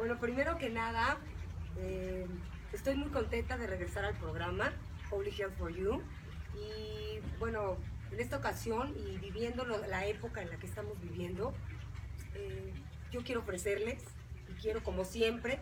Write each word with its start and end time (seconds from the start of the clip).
Bueno, 0.00 0.18
primero 0.18 0.56
que 0.56 0.70
nada, 0.70 1.18
eh, 1.76 2.26
estoy 2.72 2.94
muy 2.94 3.10
contenta 3.10 3.58
de 3.58 3.66
regresar 3.66 4.06
al 4.06 4.14
programa 4.16 4.72
Holy 5.10 5.28
Health 5.30 5.58
for 5.58 5.70
You. 5.70 6.00
Y 6.54 7.18
bueno, 7.38 7.76
en 8.10 8.18
esta 8.18 8.38
ocasión 8.38 8.94
y 8.96 9.18
viviendo 9.18 9.66
lo- 9.66 9.86
la 9.86 10.06
época 10.06 10.40
en 10.40 10.48
la 10.48 10.56
que 10.56 10.64
estamos 10.66 10.98
viviendo, 11.02 11.52
eh, 12.34 12.72
yo 13.12 13.22
quiero 13.22 13.42
ofrecerles, 13.42 14.02
y 14.48 14.54
quiero 14.54 14.82
como 14.82 15.04
siempre, 15.04 15.58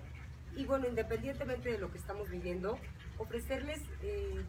y 0.54 0.66
bueno, 0.66 0.86
independientemente 0.86 1.72
de 1.72 1.78
lo 1.78 1.90
que 1.90 1.98
estamos 1.98 2.30
viviendo, 2.30 2.78
ofrecerles 3.18 3.80
eh, 4.02 4.40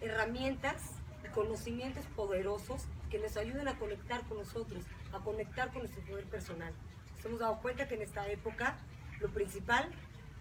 herramientas 0.00 0.94
y 1.24 1.28
conocimientos 1.28 2.04
poderosos 2.16 2.82
que 3.08 3.20
nos 3.20 3.36
ayuden 3.36 3.68
a 3.68 3.78
conectar 3.78 4.26
con 4.26 4.38
nosotros, 4.38 4.82
a 5.12 5.20
conectar 5.20 5.72
con 5.72 5.82
nuestro 5.82 6.02
poder 6.06 6.24
personal. 6.24 6.72
Nos 7.14 7.24
hemos 7.24 7.38
dado 7.38 7.60
cuenta 7.60 7.86
que 7.86 7.94
en 7.94 8.02
esta 8.02 8.28
época 8.28 8.76
lo 9.20 9.28
principal 9.28 9.88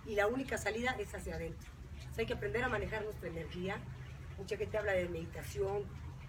y 0.06 0.16
la 0.16 0.28
única 0.28 0.58
salida 0.58 0.96
es 1.00 1.14
hacia 1.14 1.36
adentro. 1.36 1.70
O 2.16 2.20
hay 2.20 2.26
que 2.26 2.34
aprender 2.34 2.64
a 2.64 2.70
manejar 2.70 3.04
nuestra 3.04 3.30
energía. 3.30 3.78
Mucha 4.38 4.58
gente 4.58 4.78
habla 4.78 4.94
de 4.94 5.08
meditación, 5.10 5.84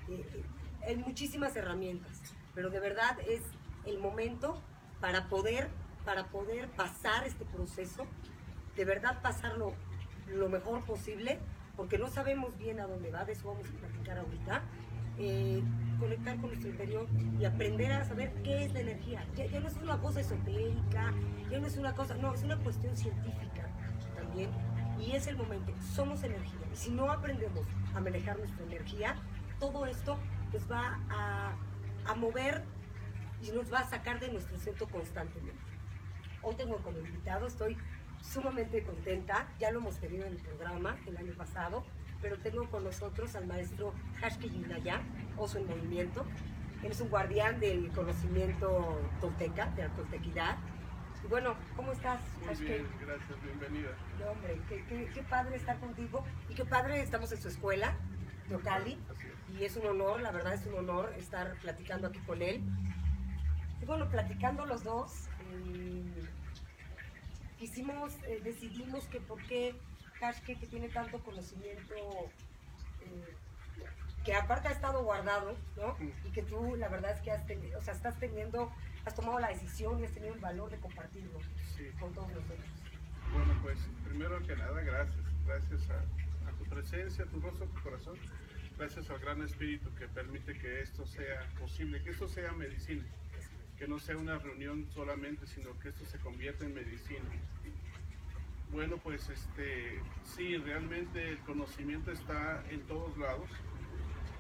eh, 0.09 0.45
eh, 0.87 0.97
muchísimas 0.97 1.55
herramientas, 1.57 2.21
pero 2.55 2.71
de 2.71 2.81
verdad 2.81 3.19
es 3.29 3.43
el 3.85 3.99
momento 3.99 4.63
para 5.01 5.29
poder, 5.29 5.69
para 6.05 6.29
poder 6.29 6.69
pasar 6.71 7.27
este 7.27 7.45
proceso, 7.45 8.07
de 8.77 8.85
verdad 8.85 9.21
pasarlo 9.23 9.75
lo 10.27 10.49
mejor 10.49 10.85
posible, 10.85 11.39
porque 11.77 11.99
no 11.99 12.09
sabemos 12.09 12.57
bien 12.59 12.81
a 12.81 12.87
dónde 12.87 13.11
va, 13.11 13.25
de 13.25 13.33
eso 13.33 13.49
vamos 13.49 13.69
a 13.69 13.73
platicar 13.73 14.19
ahorita. 14.19 14.62
Eh, 15.19 15.63
conectar 15.99 16.37
con 16.37 16.51
nuestro 16.51 16.71
interior 16.71 17.09
y 17.41 17.45
aprender 17.45 17.91
a 17.91 18.05
saber 18.05 18.33
qué 18.45 18.65
es 18.65 18.73
la 18.73 18.81
energía. 18.81 19.27
Ya, 19.37 19.47
ya 19.47 19.61
no 19.61 19.67
es 19.67 19.77
una 19.77 19.99
cosa 20.01 20.21
esotérica, 20.21 21.13
ya 21.51 21.59
no 21.59 21.67
es 21.67 21.77
una 21.77 21.93
cosa, 21.93 22.15
no, 22.15 22.33
es 22.35 22.45
una 22.45 22.57
cuestión 22.59 22.97
científica 22.97 23.69
también. 24.15 24.51
Y 25.01 25.13
es 25.13 25.27
el 25.27 25.37
momento, 25.37 25.73
somos 25.95 26.23
energía. 26.23 26.61
Y 26.73 26.77
si 26.77 26.91
no 26.91 27.11
aprendemos 27.11 27.67
a 27.95 28.01
manejar 28.01 28.39
nuestra 28.39 28.65
energía, 28.65 29.17
todo 29.59 29.87
esto 29.87 30.19
nos 30.53 30.71
va 30.71 31.01
a, 31.11 31.53
a 32.07 32.15
mover 32.15 32.63
y 33.43 33.51
nos 33.51 33.73
va 33.73 33.81
a 33.81 33.89
sacar 33.89 34.21
de 34.21 34.31
nuestro 34.31 34.57
centro 34.57 34.89
constantemente. 34.89 35.61
Hoy 36.43 36.55
tengo 36.55 36.77
como 36.79 36.99
invitado, 36.99 37.47
estoy 37.47 37.77
sumamente 38.23 38.83
contenta, 38.85 39.49
ya 39.59 39.71
lo 39.71 39.81
hemos 39.81 39.99
tenido 39.99 40.27
en 40.27 40.35
el 40.35 40.43
programa 40.43 40.97
el 41.07 41.17
año 41.17 41.33
pasado, 41.35 41.85
pero 42.21 42.37
tengo 42.39 42.69
con 42.71 42.85
nosotros 42.85 43.35
al 43.37 43.47
maestro 43.47 43.93
Hashki 44.21 44.49
Yinaya, 44.51 45.01
Oso 45.37 45.59
en 45.59 45.67
Movimiento. 45.67 46.25
Él 46.83 46.93
es 46.93 47.01
un 47.01 47.09
guardián 47.09 47.59
del 47.61 47.91
conocimiento 47.91 49.01
tolteca, 49.21 49.67
de 49.71 49.83
la 49.85 49.95
toltequidad. 49.95 50.57
Y 51.25 51.27
bueno, 51.29 51.55
¿cómo 51.77 51.93
estás, 51.93 52.21
Muy 52.39 52.49
Hashki? 52.49 52.65
bien, 52.65 52.87
gracias, 53.01 53.43
bienvenida. 53.43 53.91
No, 54.21 54.31
hombre, 54.31 54.61
qué, 54.69 54.85
qué- 54.89 55.11
qué 55.13 55.23
padre 55.25 55.57
estar 55.57 55.79
contigo 55.81 56.25
y 56.49 56.55
qué 56.55 56.65
padre 56.65 57.01
estamos 57.03 57.31
en 57.33 57.41
su 57.43 57.49
escuela, 57.49 57.97
Yocali, 58.49 58.93
es. 58.93 59.59
y 59.61 59.65
es 59.65 59.77
un 59.77 59.87
honor, 59.87 60.21
la 60.21 60.31
verdad 60.31 60.55
es 60.55 60.65
un 60.67 60.75
honor 60.75 61.12
estar 61.19 61.55
platicando 61.61 62.09
aquí 62.09 62.21
con 62.21 62.41
él. 62.43 62.62
Y 63.81 63.84
bueno, 63.84 64.09
platicando 64.09 64.65
los 64.67 64.84
dos, 64.84 65.28
eh, 65.53 66.05
quisimos, 67.59 68.15
eh, 68.27 68.41
decidimos 68.45 69.05
que 69.07 69.21
por 69.21 69.43
qué 69.47 69.75
Kashke, 70.21 70.59
que 70.59 70.67
tiene 70.67 70.89
tanto 70.89 71.19
conocimiento, 71.21 71.95
eh, 71.95 73.34
que 74.25 74.34
aparte 74.34 74.69
ha 74.69 74.73
estado 74.73 75.03
guardado, 75.05 75.56
¿no? 75.77 75.97
Y 76.25 76.31
que 76.33 76.43
tú, 76.43 76.77
la 76.77 76.89
verdad 76.89 77.12
es 77.12 77.21
que 77.23 77.31
has 77.31 77.47
tenido, 77.47 77.79
o 77.79 77.83
sea, 77.83 77.95
estás 77.95 78.19
teniendo, 78.19 78.71
has 79.05 79.15
tomado 79.15 79.39
la 79.39 79.49
decisión 79.49 80.01
y 80.01 80.05
has 80.05 80.12
tenido 80.12 80.34
el 80.34 80.41
valor 80.41 80.71
de 80.71 80.78
compartirlo 80.78 81.39
Sí. 81.77 81.89
con 82.01 82.12
todos 82.12 82.28
nosotros. 82.28 82.59
Bueno, 83.33 83.55
pues 83.62 83.78
primero 84.05 84.41
que 84.47 84.57
nada, 84.57 84.81
gracias. 84.83 85.25
Gracias 85.47 85.89
a, 85.91 86.49
a 86.49 86.53
tu 86.59 86.65
presencia, 86.67 87.25
a 87.25 87.27
tu 87.28 87.41
rostro, 87.41 87.65
a 87.67 87.69
tu 87.69 87.83
corazón. 87.83 88.19
Gracias 88.77 89.09
al 89.11 89.19
gran 89.19 89.43
espíritu 89.43 89.93
que 89.95 90.07
permite 90.09 90.59
que 90.59 90.81
esto 90.83 91.07
sea 91.07 91.49
posible, 91.59 92.03
que 92.03 92.11
esto 92.11 92.28
sea 92.28 92.53
medicina. 92.53 93.05
Que 93.78 93.87
no 93.89 93.99
sea 93.99 94.17
una 94.17 94.39
reunión 94.39 94.87
solamente, 94.93 95.47
sino 95.47 95.78
que 95.78 95.89
esto 95.91 96.05
se 96.05 96.19
convierta 96.19 96.65
en 96.65 96.75
medicina. 96.75 97.25
Bueno, 98.73 98.99
pues 98.99 99.29
este, 99.31 99.99
sí, 100.25 100.56
realmente 100.59 101.31
el 101.31 101.39
conocimiento 101.39 102.12
está 102.12 102.62
en 102.71 102.81
todos 102.83 103.17
lados. 103.17 103.49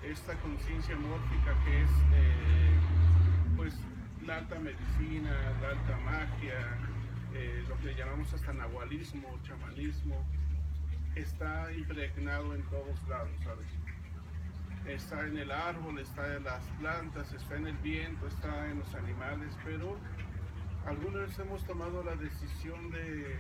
Esta 0.02 0.34
conciencia 0.40 0.96
mórfica 0.96 1.56
que 1.64 1.82
es, 1.82 1.90
eh, 2.14 2.78
pues, 3.56 3.74
la 4.26 4.36
alta 4.36 4.58
medicina, 4.58 5.34
la 5.62 5.70
alta 5.70 5.96
magia, 6.04 6.78
eh, 7.34 7.64
lo 7.68 7.78
que 7.78 7.94
llamamos 7.94 8.32
hasta 8.34 8.52
nahualismo, 8.52 9.38
chamanismo, 9.44 10.22
está 11.14 11.72
impregnado 11.72 12.54
en 12.54 12.62
todos 12.64 13.08
lados, 13.08 13.30
¿sabes? 13.42 13.66
Está 14.86 15.26
en 15.26 15.38
el 15.38 15.50
árbol, 15.50 15.98
está 16.00 16.36
en 16.36 16.44
las 16.44 16.62
plantas, 16.78 17.32
está 17.32 17.56
en 17.56 17.68
el 17.68 17.76
viento, 17.78 18.26
está 18.26 18.70
en 18.70 18.78
los 18.78 18.94
animales, 18.94 19.56
pero 19.64 19.96
alguna 20.86 21.20
vez 21.20 21.38
hemos 21.38 21.64
tomado 21.64 22.04
la 22.04 22.14
decisión 22.16 22.90
de, 22.90 23.38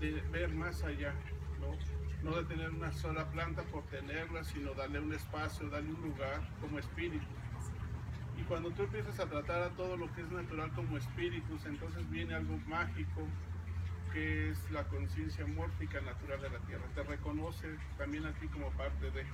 de 0.00 0.20
ver 0.32 0.52
más 0.54 0.82
allá, 0.82 1.14
¿no? 1.60 1.76
No 2.28 2.36
de 2.36 2.44
tener 2.44 2.70
una 2.70 2.92
sola 2.92 3.30
planta 3.30 3.62
por 3.64 3.84
tenerla, 3.84 4.44
sino 4.44 4.74
darle 4.74 5.00
un 5.00 5.12
espacio, 5.12 5.68
darle 5.68 5.92
un 5.92 6.02
lugar 6.02 6.40
como 6.60 6.78
espíritu. 6.78 7.26
Y 8.38 8.42
cuando 8.42 8.70
tú 8.70 8.82
empiezas 8.82 9.18
a 9.20 9.26
tratar 9.26 9.62
a 9.62 9.70
todo 9.70 9.96
lo 9.96 10.12
que 10.12 10.22
es 10.22 10.30
natural 10.30 10.70
como 10.74 10.98
espíritus, 10.98 11.64
entonces 11.66 12.08
viene 12.10 12.34
algo 12.34 12.58
mágico, 12.66 13.26
que 14.12 14.50
es 14.50 14.70
la 14.70 14.84
conciencia 14.84 15.46
mórfica 15.46 16.00
natural 16.00 16.40
de 16.40 16.50
la 16.50 16.58
Tierra. 16.60 16.84
Te 16.94 17.02
reconoce 17.02 17.66
también 17.96 18.26
a 18.26 18.32
ti 18.32 18.48
como 18.48 18.70
parte 18.72 19.10
de... 19.10 19.24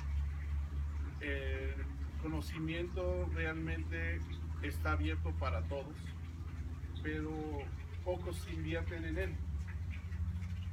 El 1.20 1.74
conocimiento 2.20 3.28
realmente 3.34 4.20
está 4.62 4.92
abierto 4.92 5.32
para 5.32 5.62
todos, 5.62 5.96
pero 7.02 7.32
pocos 8.04 8.48
invierten 8.52 9.04
en 9.04 9.18
él. 9.18 9.36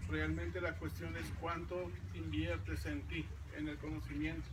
Realmente 0.10 0.60
la 0.60 0.74
cuestión 0.74 1.16
es 1.18 1.32
cuánto 1.40 1.92
inviertes 2.16 2.86
en 2.86 3.02
ti, 3.04 3.26
en 3.58 3.68
el 3.68 3.78
conocimiento. 3.78 4.48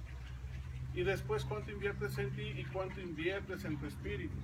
Y 0.94 1.02
después 1.02 1.44
cuánto 1.44 1.70
inviertes 1.70 2.18
en 2.18 2.30
ti 2.36 2.42
y 2.42 2.64
cuánto 2.64 3.00
inviertes 3.00 3.64
en 3.64 3.76
tu 3.78 3.86
espíritu. 3.86 4.34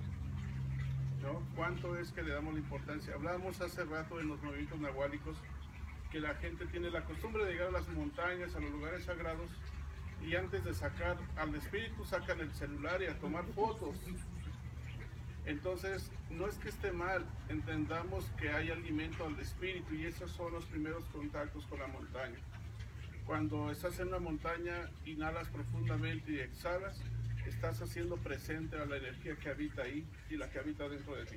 ¿no? 1.21 1.41
¿Cuánto 1.55 1.95
es 1.97 2.11
que 2.11 2.23
le 2.23 2.33
damos 2.33 2.53
la 2.53 2.59
importancia? 2.59 3.13
Hablamos 3.13 3.61
hace 3.61 3.85
rato 3.85 4.19
en 4.19 4.27
los 4.27 4.41
movimientos 4.41 4.79
nahuálicos 4.79 5.37
que 6.11 6.19
la 6.19 6.35
gente 6.35 6.65
tiene 6.67 6.91
la 6.91 7.03
costumbre 7.05 7.45
de 7.45 7.53
llegar 7.53 7.69
a 7.69 7.71
las 7.71 7.87
montañas, 7.89 8.55
a 8.55 8.59
los 8.59 8.71
lugares 8.71 9.03
sagrados, 9.05 9.49
y 10.21 10.35
antes 10.35 10.63
de 10.63 10.73
sacar 10.73 11.17
al 11.35 11.55
espíritu 11.55 12.05
sacan 12.05 12.39
el 12.39 12.51
celular 12.53 13.01
y 13.01 13.05
a 13.05 13.17
tomar 13.19 13.45
fotos. 13.55 13.95
Entonces, 15.45 16.09
no 16.29 16.47
es 16.47 16.55
que 16.55 16.69
esté 16.69 16.91
mal, 16.91 17.25
entendamos 17.49 18.25
que 18.39 18.49
hay 18.49 18.71
alimento 18.71 19.25
al 19.25 19.37
espíritu 19.39 19.93
y 19.93 20.05
esos 20.05 20.31
son 20.31 20.53
los 20.53 20.65
primeros 20.65 21.03
contactos 21.05 21.65
con 21.65 21.79
la 21.79 21.87
montaña. 21.87 22.37
Cuando 23.25 23.71
estás 23.71 23.99
en 23.99 24.07
una 24.09 24.19
montaña, 24.19 24.89
inhalas 25.05 25.47
profundamente 25.49 26.31
y 26.31 26.39
exhalas, 26.39 27.01
estás 27.45 27.81
haciendo 27.81 28.15
presente 28.17 28.77
a 28.77 28.85
la 28.85 28.97
energía 28.97 29.35
que 29.35 29.49
habita 29.49 29.83
ahí 29.83 30.05
y 30.29 30.37
la 30.37 30.49
que 30.49 30.59
habita 30.59 30.87
dentro 30.87 31.15
de 31.15 31.25
ti. 31.25 31.35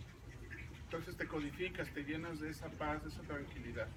Entonces 0.85 1.17
te 1.17 1.27
codificas, 1.27 1.93
te 1.93 2.05
llenas 2.05 2.39
de 2.39 2.51
esa 2.51 2.69
paz, 2.71 3.03
de 3.03 3.09
esa 3.09 3.23
tranquilidad. 3.23 3.89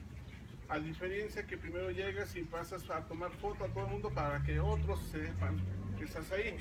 A 0.69 0.79
diferencia 0.79 1.45
que 1.45 1.57
primero 1.57 1.91
llegas 1.91 2.35
y 2.35 2.43
pasas 2.43 2.87
a 2.89 3.05
tomar 3.05 3.31
foto 3.33 3.63
a 3.63 3.67
todo 3.67 3.85
el 3.85 3.91
mundo 3.91 4.09
para 4.11 4.41
que 4.41 4.59
otros 4.59 4.99
sepan 5.11 5.59
que 5.97 6.05
estás 6.05 6.31
ahí 6.31 6.57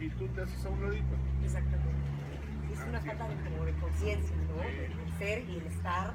y 0.00 0.08
tú 0.10 0.26
te 0.28 0.42
haces 0.42 0.64
a 0.64 0.68
un 0.70 0.82
ladito. 0.82 1.16
Exactamente. 1.44 1.97
Es 2.78 2.86
una 2.88 3.00
falta 3.00 3.28
de, 3.28 3.34
como 3.50 3.64
de 3.64 3.72
conciencia, 3.74 4.36
¿no? 4.36 4.62
El 4.62 5.12
ser 5.18 5.48
y 5.48 5.56
el 5.56 5.66
estar 5.66 6.14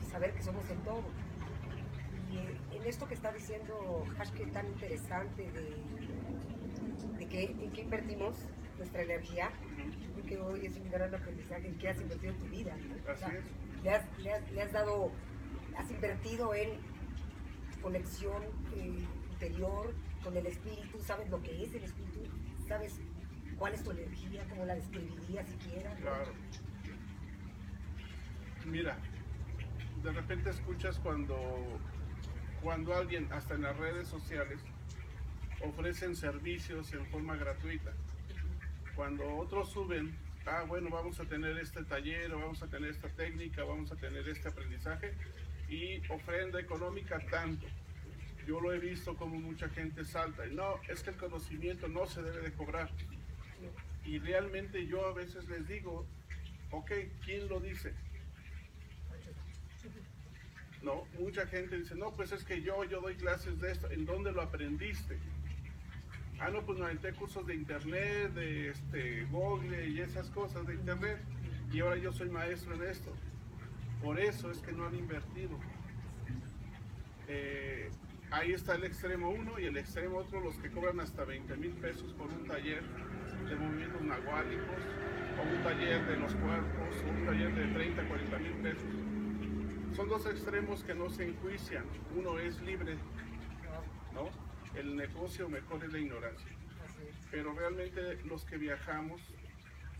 y 0.00 0.10
saber 0.10 0.32
que 0.34 0.42
somos 0.42 0.68
el 0.70 0.78
todo. 0.78 1.02
Y 2.30 2.76
en 2.76 2.84
esto 2.86 3.06
que 3.08 3.14
está 3.14 3.32
diciendo 3.32 4.04
Hashke 4.16 4.52
tan 4.52 4.66
interesante 4.66 5.50
de, 5.50 5.82
de 7.18 7.26
que 7.28 7.44
en 7.44 7.70
qué 7.72 7.80
invertimos 7.82 8.36
nuestra 8.76 9.02
energía, 9.02 9.50
creo 10.14 10.26
que 10.26 10.38
hoy 10.38 10.66
es 10.66 10.76
un 10.76 10.90
gran 10.90 11.14
aprendizaje 11.14 11.66
en 11.68 11.78
qué 11.78 11.88
has 11.88 12.00
invertido 12.00 12.32
en 12.32 12.38
tu 12.38 12.46
vida. 12.46 12.76
¿no? 12.76 13.12
O 13.12 13.16
sea, 13.16 13.32
le, 13.82 13.90
has, 13.90 14.18
le 14.18 14.32
has- 14.32 14.50
le 14.52 14.62
has 14.62 14.72
dado, 14.72 15.10
has 15.76 15.90
invertido 15.90 16.54
en 16.54 16.70
conexión 17.82 18.42
eh, 18.76 19.04
interior 19.32 19.94
con 20.22 20.36
el 20.36 20.46
espíritu, 20.46 20.98
sabes 21.00 21.28
lo 21.30 21.42
que 21.42 21.62
es 21.64 21.74
el 21.74 21.84
espíritu, 21.84 22.20
sabes 22.68 23.00
cuál 23.58 23.74
es 23.74 23.82
tu 23.82 23.90
energía, 23.90 24.44
cómo 24.48 24.64
la 24.64 24.74
describirías 24.74 25.48
siquiera. 25.48 25.94
Claro. 25.96 26.32
Mira, 28.66 28.98
de 30.02 30.12
repente 30.12 30.50
escuchas 30.50 30.98
cuando, 30.98 31.36
cuando 32.62 32.94
alguien, 32.94 33.28
hasta 33.32 33.54
en 33.54 33.62
las 33.62 33.76
redes 33.76 34.08
sociales, 34.08 34.60
ofrecen 35.60 36.14
servicios 36.14 36.92
en 36.92 37.06
forma 37.06 37.36
gratuita. 37.36 37.92
Cuando 38.94 39.36
otros 39.36 39.70
suben 39.70 40.16
ah, 40.48 40.64
bueno, 40.66 40.88
vamos 40.90 41.20
a 41.20 41.24
tener 41.24 41.58
este 41.58 41.84
taller, 41.84 42.32
o 42.32 42.40
vamos 42.40 42.62
a 42.62 42.66
tener 42.68 42.90
esta 42.90 43.08
técnica, 43.08 43.64
vamos 43.64 43.92
a 43.92 43.96
tener 43.96 44.28
este 44.28 44.48
aprendizaje 44.48 45.14
y 45.68 46.00
ofrenda 46.10 46.60
económica 46.60 47.18
tanto. 47.30 47.66
Yo 48.46 48.60
lo 48.60 48.72
he 48.72 48.78
visto 48.78 49.14
como 49.14 49.38
mucha 49.38 49.68
gente 49.68 50.04
salta 50.04 50.46
y 50.46 50.54
no, 50.54 50.80
es 50.88 51.02
que 51.02 51.10
el 51.10 51.16
conocimiento 51.16 51.88
no 51.88 52.06
se 52.06 52.22
debe 52.22 52.40
de 52.40 52.52
cobrar. 52.52 52.90
Y 54.08 54.18
realmente 54.20 54.86
yo 54.86 55.06
a 55.06 55.12
veces 55.12 55.46
les 55.50 55.68
digo, 55.68 56.06
ok, 56.70 56.90
¿quién 57.22 57.46
lo 57.46 57.60
dice? 57.60 57.92
No, 60.80 61.04
mucha 61.18 61.46
gente 61.46 61.76
dice, 61.76 61.94
no, 61.94 62.10
pues 62.12 62.32
es 62.32 62.42
que 62.42 62.62
yo, 62.62 62.84
yo 62.84 63.02
doy 63.02 63.16
clases 63.16 63.60
de 63.60 63.70
esto. 63.70 63.90
¿En 63.90 64.06
dónde 64.06 64.32
lo 64.32 64.40
aprendiste? 64.40 65.18
Ah, 66.40 66.48
no, 66.48 66.64
pues 66.64 66.78
me 66.78 66.86
aventé 66.86 67.12
cursos 67.12 67.46
de 67.46 67.54
internet, 67.54 68.32
de 68.32 68.70
este, 68.70 69.24
Google 69.26 69.88
y 69.88 70.00
esas 70.00 70.30
cosas 70.30 70.66
de 70.66 70.76
internet. 70.76 71.18
Y 71.70 71.80
ahora 71.80 71.98
yo 71.98 72.10
soy 72.10 72.30
maestro 72.30 72.76
en 72.76 72.84
esto. 72.84 73.14
Por 74.02 74.18
eso 74.18 74.50
es 74.50 74.56
que 74.60 74.72
no 74.72 74.86
han 74.86 74.94
invertido. 74.94 75.58
Eh, 77.26 77.90
ahí 78.30 78.52
está 78.52 78.74
el 78.74 78.84
extremo 78.84 79.30
uno 79.30 79.58
y 79.58 79.64
el 79.64 79.76
extremo 79.76 80.18
otro, 80.18 80.40
los 80.40 80.56
que 80.56 80.70
cobran 80.70 81.00
hasta 81.00 81.24
20 81.24 81.56
mil 81.56 81.72
pesos 81.72 82.12
por 82.14 82.28
un 82.28 82.46
taller 82.46 82.82
de 82.82 83.56
movimientos 83.56 84.02
nahuálicos, 84.02 84.82
o 85.38 85.56
un 85.56 85.62
taller 85.62 86.06
de 86.06 86.16
los 86.16 86.34
cuerpos, 86.34 87.04
o 87.06 87.10
un 87.10 87.26
taller 87.26 87.54
de 87.54 87.74
30, 87.74 88.08
40 88.08 88.38
mil 88.38 88.52
pesos 88.52 89.08
son 89.98 90.08
dos 90.08 90.26
extremos 90.26 90.84
que 90.84 90.94
no 90.94 91.10
se 91.10 91.24
enjuician. 91.24 91.84
Uno 92.16 92.38
es 92.38 92.60
libre, 92.60 92.94
¿no? 94.14 94.30
El 94.78 94.94
negocio 94.94 95.48
mejor 95.48 95.82
es 95.82 95.92
la 95.92 95.98
ignorancia. 95.98 96.52
Pero 97.32 97.52
realmente 97.52 98.16
los 98.24 98.44
que 98.44 98.58
viajamos, 98.58 99.20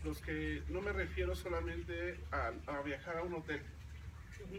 los 0.05 0.21
que 0.21 0.63
no 0.69 0.79
me 0.79 0.93
refiero 0.93 1.35
solamente 1.35 2.17
a, 2.31 2.51
viajar 2.81 3.17
a 3.17 3.23
un 3.23 3.33
hotel, 3.33 3.61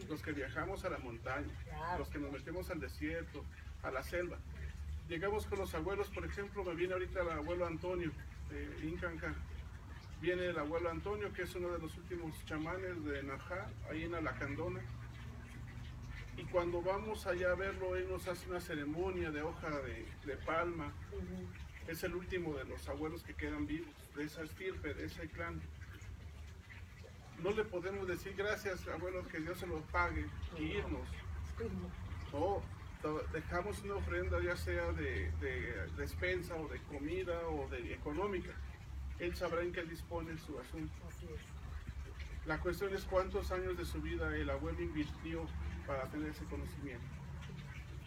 los 0.08 0.22
que 0.22 0.32
viajamos 0.32 0.84
a 0.84 0.90
la 0.90 0.98
montaña, 0.98 1.52
los 1.98 2.08
que 2.08 2.18
nos 2.18 2.32
metemos 2.32 2.70
al 2.70 2.80
desierto, 2.80 3.44
a 3.82 3.90
la 3.90 4.02
selva. 4.02 4.38
Llegamos 5.08 5.46
con 5.46 5.58
los 5.58 5.74
abuelos, 5.74 6.08
por 6.08 6.24
ejemplo, 6.24 6.64
me 6.64 6.74
viene 6.74 6.92
ahorita 6.94 7.22
el 7.22 7.30
abuelo 7.30 7.66
Antonio 7.66 8.10
de 8.50 8.86
Incanca. 8.86 9.34
Viene 10.20 10.46
el 10.46 10.58
abuelo 10.58 10.90
Antonio, 10.90 11.32
que 11.32 11.42
es 11.42 11.54
uno 11.54 11.70
de 11.70 11.78
los 11.78 11.96
últimos 11.96 12.44
chamanes 12.44 13.04
de 13.04 13.22
Najá, 13.22 13.68
ahí 13.90 14.04
en 14.04 14.14
Alacandona 14.14 14.80
y 16.40 16.44
cuando 16.44 16.80
vamos 16.80 17.26
allá 17.26 17.52
a 17.52 17.54
verlo, 17.54 17.96
él 17.96 18.06
nos 18.08 18.26
hace 18.26 18.48
una 18.48 18.60
ceremonia 18.60 19.30
de 19.30 19.42
hoja 19.42 19.68
de, 20.24 20.36
palma. 20.46 20.90
Es 21.86 22.02
el 22.02 22.14
último 22.14 22.54
de 22.54 22.64
los 22.64 22.88
abuelos 22.88 23.22
que 23.22 23.34
quedan 23.34 23.66
vivos, 23.66 23.94
de 24.16 24.24
esa 24.24 24.42
estirpe, 24.42 24.94
de 24.94 25.04
ese 25.04 25.28
clan. 25.28 25.60
No 27.42 27.50
le 27.52 27.64
podemos 27.64 28.06
decir 28.06 28.34
gracias, 28.36 28.86
abuelos, 28.88 29.26
que 29.28 29.40
Dios 29.40 29.58
se 29.58 29.66
los 29.66 29.80
pague 29.84 30.26
y 30.58 30.62
irnos. 30.62 31.08
No, 32.32 32.62
dejamos 33.32 33.82
una 33.82 33.94
ofrenda 33.94 34.42
ya 34.42 34.56
sea 34.56 34.92
de, 34.92 35.30
de, 35.40 35.86
despensa 35.96 36.54
o 36.56 36.68
de 36.68 36.78
comida 36.82 37.38
o 37.48 37.66
de 37.68 37.94
económica. 37.94 38.50
Él 39.18 39.34
sabrá 39.34 39.62
en 39.62 39.72
qué 39.72 39.82
dispone 39.84 40.36
su 40.38 40.58
asunto. 40.58 40.92
La 42.46 42.58
cuestión 42.58 42.94
es 42.94 43.04
cuántos 43.04 43.50
años 43.52 43.76
de 43.76 43.84
su 43.84 44.00
vida 44.00 44.34
el 44.36 44.50
abuelo 44.50 44.80
invirtió 44.82 45.46
para 45.86 46.04
tener 46.10 46.30
ese 46.30 46.44
conocimiento. 46.44 47.06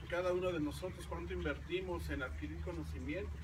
Cada 0.09 0.31
uno 0.31 0.51
de 0.51 0.59
nosotros, 0.59 1.07
cuánto 1.07 1.33
invertimos 1.33 2.07
en 2.09 2.21
adquirir 2.21 2.61
conocimientos, 2.61 3.39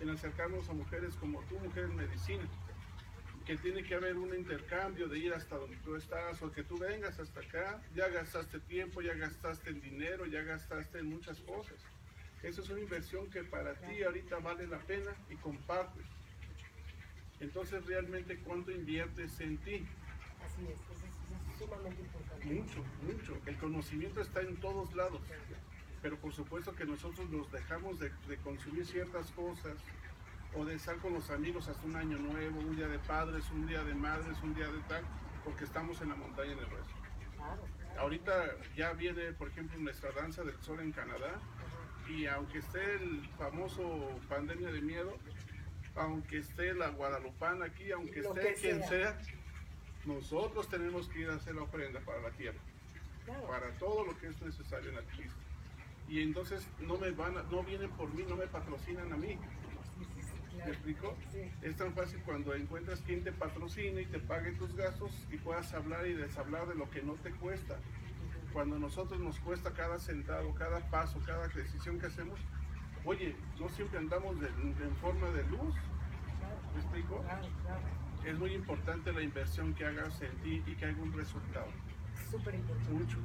en 0.00 0.10
acercarnos 0.10 0.68
a 0.68 0.72
mujeres 0.72 1.14
como 1.16 1.40
tú, 1.42 1.58
mujeres 1.60 1.90
medicina, 1.90 2.44
que 3.50 3.56
tiene 3.56 3.82
que 3.82 3.96
haber 3.96 4.16
un 4.16 4.32
intercambio 4.32 5.08
de 5.08 5.18
ir 5.18 5.34
hasta 5.34 5.56
donde 5.56 5.76
tú 5.78 5.96
estás 5.96 6.40
o 6.40 6.52
que 6.52 6.62
tú 6.62 6.78
vengas 6.78 7.18
hasta 7.18 7.40
acá, 7.40 7.82
ya 7.96 8.06
gastaste 8.06 8.60
tiempo, 8.60 9.02
ya 9.02 9.12
gastaste 9.14 9.70
el 9.70 9.80
dinero, 9.80 10.24
ya 10.24 10.42
gastaste 10.42 11.00
en 11.00 11.06
muchas 11.06 11.40
cosas. 11.40 11.74
Esa 12.44 12.60
es 12.60 12.70
una 12.70 12.78
inversión 12.78 13.28
que 13.28 13.42
para 13.42 13.74
ti 13.74 14.04
ahorita 14.04 14.38
vale 14.38 14.68
la 14.68 14.78
pena 14.78 15.12
y 15.28 15.34
compartes. 15.34 16.04
Entonces 17.40 17.84
realmente 17.86 18.38
cuánto 18.38 18.70
inviertes 18.70 19.40
en 19.40 19.58
ti. 19.58 19.84
Así 20.44 20.68
es, 20.68 20.78
es 20.78 21.58
sumamente 21.58 22.02
importante. 22.02 22.46
Mucho, 22.46 22.84
mucho. 23.02 23.36
El 23.46 23.56
conocimiento 23.56 24.20
está 24.20 24.42
en 24.42 24.58
todos 24.58 24.94
lados. 24.94 25.22
Pero 26.00 26.16
por 26.18 26.32
supuesto 26.32 26.72
que 26.76 26.84
nosotros 26.84 27.28
nos 27.28 27.50
dejamos 27.50 27.98
de, 27.98 28.12
consumir 28.44 28.86
ciertas 28.86 29.28
cosas 29.32 29.76
o 30.56 30.64
de 30.64 30.74
estar 30.74 30.96
con 30.96 31.14
los 31.14 31.30
amigos 31.30 31.68
hasta 31.68 31.86
un 31.86 31.96
año 31.96 32.18
nuevo, 32.18 32.60
un 32.60 32.76
día 32.76 32.88
de 32.88 32.98
padres, 32.98 33.44
un 33.50 33.66
día 33.66 33.82
de 33.84 33.94
madres, 33.94 34.36
un 34.42 34.54
día 34.54 34.66
de 34.66 34.78
tal, 34.88 35.02
porque 35.44 35.64
estamos 35.64 36.00
en 36.00 36.10
la 36.10 36.16
montaña 36.16 36.52
en 36.52 36.58
el 36.58 36.70
resto. 36.70 36.94
Ahorita 37.98 38.56
ya 38.76 38.92
viene, 38.92 39.32
por 39.32 39.48
ejemplo, 39.48 39.78
nuestra 39.78 40.10
danza 40.12 40.42
del 40.42 40.60
sol 40.62 40.80
en 40.80 40.92
Canadá 40.92 41.40
y 42.08 42.26
aunque 42.26 42.58
esté 42.58 42.94
el 42.94 43.28
famoso 43.38 44.20
pandemia 44.28 44.70
de 44.72 44.80
miedo, 44.80 45.16
aunque 45.96 46.38
esté 46.38 46.74
la 46.74 46.88
guadalupana 46.88 47.66
aquí, 47.66 47.90
aunque 47.92 48.20
esté 48.20 48.54
quien 48.54 48.82
sea 48.84 49.16
nosotros 50.04 50.68
tenemos 50.68 51.08
que 51.08 51.20
ir 51.20 51.30
a 51.30 51.34
hacer 51.34 51.54
la 51.54 51.62
ofrenda 51.62 52.00
para 52.00 52.20
la 52.20 52.30
tierra, 52.30 52.58
para 53.46 53.70
todo 53.78 54.06
lo 54.06 54.18
que 54.18 54.28
es 54.28 54.40
necesario 54.40 54.88
en 54.90 54.96
la 54.96 55.02
tierra. 55.02 55.34
Y 56.08 56.22
entonces 56.22 56.66
no 56.80 56.96
me 56.96 57.10
van, 57.10 57.34
no 57.50 57.62
vienen 57.62 57.90
por 57.90 58.12
mí, 58.14 58.24
no 58.28 58.36
me 58.36 58.46
patrocinan 58.46 59.12
a 59.12 59.16
mí. 59.16 59.38
¿Me 60.64 60.72
explico? 60.72 61.16
Es 61.62 61.76
tan 61.76 61.92
fácil 61.94 62.20
cuando 62.24 62.54
encuentras 62.54 63.00
quien 63.00 63.24
te 63.24 63.32
patrocine 63.32 64.02
y 64.02 64.06
te 64.06 64.18
pague 64.18 64.52
tus 64.52 64.74
gastos 64.74 65.10
y 65.30 65.36
puedas 65.38 65.72
hablar 65.72 66.06
y 66.06 66.14
deshablar 66.14 66.68
de 66.68 66.74
lo 66.74 66.90
que 66.90 67.02
no 67.02 67.14
te 67.14 67.30
cuesta. 67.32 67.78
Cuando 68.52 68.76
a 68.76 68.78
nosotros 68.78 69.20
nos 69.20 69.38
cuesta 69.40 69.72
cada 69.72 69.98
centavo, 69.98 70.54
cada 70.54 70.80
paso, 70.90 71.20
cada 71.24 71.48
decisión 71.48 71.98
que 71.98 72.06
hacemos, 72.06 72.38
oye, 73.04 73.34
no 73.58 73.68
siempre 73.68 73.98
andamos 73.98 74.36
en 74.42 74.96
forma 74.96 75.30
de 75.30 75.44
luz. 75.44 75.74
¿Me 76.74 76.80
explico? 76.80 77.24
es 78.24 78.38
muy 78.38 78.52
importante 78.52 79.12
la 79.12 79.22
inversión 79.22 79.74
que 79.74 79.86
hagas 79.86 80.20
en 80.20 80.36
ti 80.42 80.62
y 80.66 80.74
que 80.74 80.84
haya 80.84 81.02
un 81.02 81.12
resultado. 81.12 81.68
Súper 82.30 82.54
importante. 82.54 82.92
Mucho, 82.92 83.18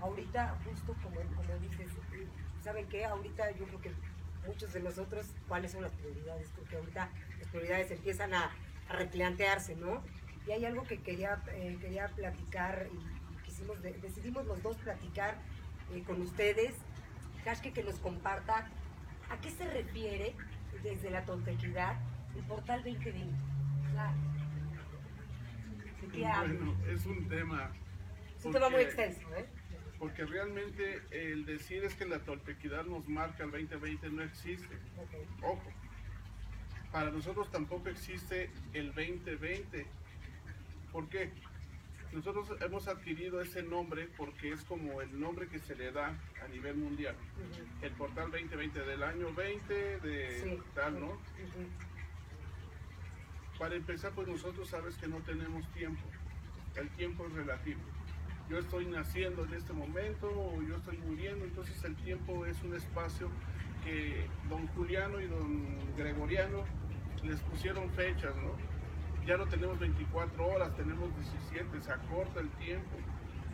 Ahorita, 0.00 0.58
justo 0.64 0.94
como, 1.02 1.16
como 1.16 1.58
dices, 1.60 1.88
¿saben 2.62 2.86
qué? 2.88 3.04
Ahorita 3.06 3.50
yo 3.52 3.64
creo 3.64 3.80
que 3.80 3.92
muchos 4.46 4.72
de 4.72 4.80
nosotros, 4.80 5.26
¿cuáles 5.48 5.72
son 5.72 5.82
las 5.82 5.92
prioridades? 5.92 6.48
Porque 6.56 6.76
ahorita 6.76 7.08
las 7.38 7.48
prioridades 7.48 7.90
empiezan 7.90 8.34
a, 8.34 8.50
a 8.88 8.92
replantearse, 8.92 9.76
¿no? 9.76 10.02
Y 10.46 10.52
hay 10.52 10.64
algo 10.64 10.84
que 10.84 11.00
quería, 11.00 11.42
eh, 11.52 11.78
quería 11.80 12.08
platicar 12.08 12.88
y 12.92 13.44
quisimos, 13.44 13.80
decidimos 13.82 14.46
los 14.46 14.62
dos 14.62 14.76
platicar 14.76 15.36
eh, 15.92 16.02
con 16.02 16.20
ustedes. 16.20 16.74
Kashke 17.44 17.72
que 17.72 17.82
nos 17.82 17.96
comparta 17.96 18.70
a 19.30 19.40
qué 19.40 19.50
se 19.50 19.64
refiere 19.70 20.34
desde 20.82 21.10
la 21.10 21.24
tontequidad 21.24 21.96
el 22.36 22.42
portal 22.44 22.82
2020 22.84 23.54
bueno, 26.12 26.74
es 26.88 27.06
un 27.06 27.28
tema. 27.28 27.70
Es 28.38 28.44
un 28.44 28.52
tema 28.52 28.70
muy 28.70 28.80
extenso, 28.80 29.34
¿eh? 29.34 29.46
Porque 30.04 30.26
realmente 30.26 31.00
el 31.12 31.46
decir 31.46 31.82
es 31.82 31.94
que 31.94 32.04
la 32.04 32.18
toltequidad 32.18 32.84
nos 32.84 33.08
marca 33.08 33.44
el 33.44 33.50
2020 33.50 34.10
no 34.10 34.22
existe. 34.22 34.76
Ojo. 35.40 35.62
Para 36.92 37.10
nosotros 37.10 37.50
tampoco 37.50 37.88
existe 37.88 38.50
el 38.74 38.88
2020. 38.88 39.86
¿Por 40.92 41.08
qué? 41.08 41.30
Nosotros 42.12 42.50
hemos 42.60 42.86
adquirido 42.86 43.40
ese 43.40 43.62
nombre 43.62 44.06
porque 44.18 44.52
es 44.52 44.62
como 44.64 45.00
el 45.00 45.18
nombre 45.18 45.48
que 45.48 45.58
se 45.58 45.74
le 45.74 45.90
da 45.90 46.08
a 46.44 46.48
nivel 46.48 46.76
mundial. 46.76 47.16
El 47.80 47.92
portal 47.92 48.30
2020 48.30 48.80
del 48.80 49.02
año 49.02 49.32
20 49.32 50.00
de 50.00 50.60
tal, 50.74 51.00
¿no? 51.00 51.18
Para 53.58 53.74
empezar, 53.74 54.12
pues 54.12 54.28
nosotros 54.28 54.68
sabes 54.68 54.96
que 54.96 55.08
no 55.08 55.16
tenemos 55.20 55.66
tiempo. 55.72 56.02
El 56.76 56.90
tiempo 56.90 57.26
es 57.26 57.32
relativo. 57.32 57.80
Yo 58.48 58.58
estoy 58.58 58.86
naciendo 58.86 59.44
en 59.44 59.54
este 59.54 59.72
momento 59.72 60.26
o 60.28 60.62
yo 60.62 60.76
estoy 60.76 60.98
muriendo, 60.98 61.44
entonces 61.44 61.82
el 61.84 61.96
tiempo 61.96 62.44
es 62.44 62.62
un 62.62 62.74
espacio 62.74 63.30
que 63.82 64.26
don 64.48 64.66
Juliano 64.68 65.20
y 65.20 65.26
don 65.26 65.96
Gregoriano 65.96 66.64
les 67.22 67.40
pusieron 67.40 67.90
fechas, 67.90 68.34
¿no? 68.36 68.52
Ya 69.26 69.38
no 69.38 69.46
tenemos 69.46 69.78
24 69.78 70.46
horas, 70.46 70.76
tenemos 70.76 71.08
17, 71.50 71.80
se 71.80 71.92
acorta 71.92 72.40
el 72.40 72.50
tiempo. 72.50 72.96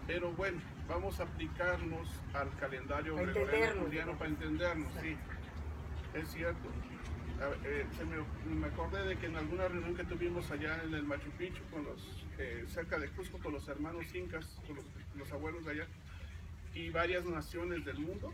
Pero 0.07 0.33
bueno, 0.33 0.61
vamos 0.89 1.21
a 1.21 1.23
aplicarnos 1.23 2.09
al 2.35 2.53
calendario 2.57 3.15
gregoriano 3.15 3.83
juliano 3.83 4.19
para 4.19 4.31
entendernos, 4.31 4.93
sí. 5.01 5.17
Es 6.15 6.29
cierto. 6.31 6.69
Eh, 7.65 7.87
se 7.97 8.05
me, 8.05 8.67
acordé 8.67 9.03
de 9.07 9.17
que 9.17 9.27
en 9.27 9.37
alguna 9.37 9.67
reunión 9.67 9.97
que 9.97 10.05
tuvimos 10.05 10.51
allá 10.51 10.79
en 10.85 10.93
el 10.93 11.05
Machu 11.05 11.31
Picchu, 11.39 11.63
con 11.71 11.85
los, 11.85 12.27
eh, 12.39 12.65
cerca 12.69 12.99
de 12.99 13.09
Cusco, 13.09 13.39
con 13.39 13.53
los 13.53 13.67
hermanos 13.67 14.15
incas, 14.15 14.47
con 14.67 14.77
los, 15.19 15.33
abuelos 15.33 15.65
de 15.65 15.71
allá, 15.73 15.87
y 16.75 16.91
varias 16.91 17.25
naciones 17.25 17.83
del 17.87 17.99
mundo, 17.99 18.31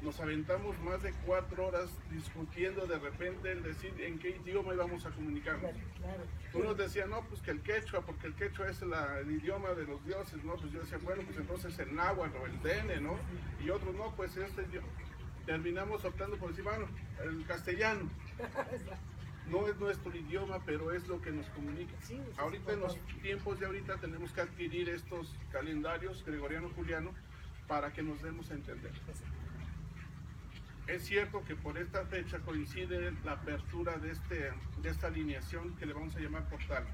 nos 0.00 0.18
aventamos 0.18 0.80
más 0.80 1.02
de 1.02 1.12
cuatro 1.26 1.66
horas 1.66 1.90
discutiendo 2.10 2.86
de 2.86 2.98
repente 2.98 3.52
el 3.52 3.62
decir 3.62 3.92
en 4.00 4.18
qué 4.18 4.30
idioma 4.30 4.72
íbamos 4.72 5.04
a 5.04 5.10
comunicarnos. 5.10 5.72
Claro, 5.98 6.24
Unos 6.54 6.78
decían, 6.78 7.10
no, 7.10 7.20
pues 7.26 7.42
que 7.42 7.50
el 7.50 7.60
quechua, 7.60 8.00
porque 8.00 8.28
el 8.28 8.34
quechua 8.34 8.70
es 8.70 8.80
la- 8.80 9.18
el 9.20 9.30
idioma 9.30 9.74
de 9.74 9.84
los 9.84 10.02
dioses, 10.06 10.42
¿no? 10.42 10.54
Pues 10.54 10.72
yo 10.72 10.80
decía, 10.80 10.96
bueno, 11.02 11.22
pues 11.26 11.36
entonces 11.36 11.78
el 11.78 11.94
náhuatl 11.94 12.34
o 12.34 12.46
el 12.46 12.62
dene, 12.62 12.98
¿no? 12.98 13.18
Y 13.62 13.68
otros, 13.68 13.94
no, 13.94 14.10
pues 14.16 14.34
este 14.38 14.62
idioma. 14.62 14.88
Terminamos 15.46 16.04
optando 16.04 16.36
por 16.36 16.50
decir, 16.50 16.64
bueno, 16.64 16.86
el 17.24 17.44
castellano. 17.46 18.08
No 19.48 19.66
es 19.66 19.76
nuestro 19.78 20.14
idioma, 20.14 20.60
pero 20.64 20.92
es 20.92 21.08
lo 21.08 21.20
que 21.20 21.32
nos 21.32 21.46
comunica. 21.48 21.92
Sí, 22.02 22.20
ahorita 22.38 22.72
en 22.72 22.80
los 22.80 22.96
tiempos 23.20 23.58
de 23.58 23.66
ahorita 23.66 23.96
tenemos 23.96 24.30
que 24.30 24.42
adquirir 24.42 24.88
estos 24.90 25.34
calendarios 25.50 26.24
gregoriano-juliano 26.24 27.12
para 27.66 27.92
que 27.92 28.02
nos 28.02 28.22
demos 28.22 28.48
a 28.50 28.54
entender. 28.54 28.92
Es 30.86 31.04
cierto 31.04 31.44
que 31.44 31.56
por 31.56 31.78
esta 31.78 32.04
fecha 32.06 32.38
coincide 32.40 33.12
la 33.24 33.32
apertura 33.32 33.96
de, 33.98 34.12
este, 34.12 34.52
de 34.82 34.88
esta 34.88 35.06
alineación 35.06 35.76
que 35.76 35.86
le 35.86 35.94
vamos 35.94 36.14
a 36.16 36.20
llamar 36.20 36.48
portal. 36.48 36.84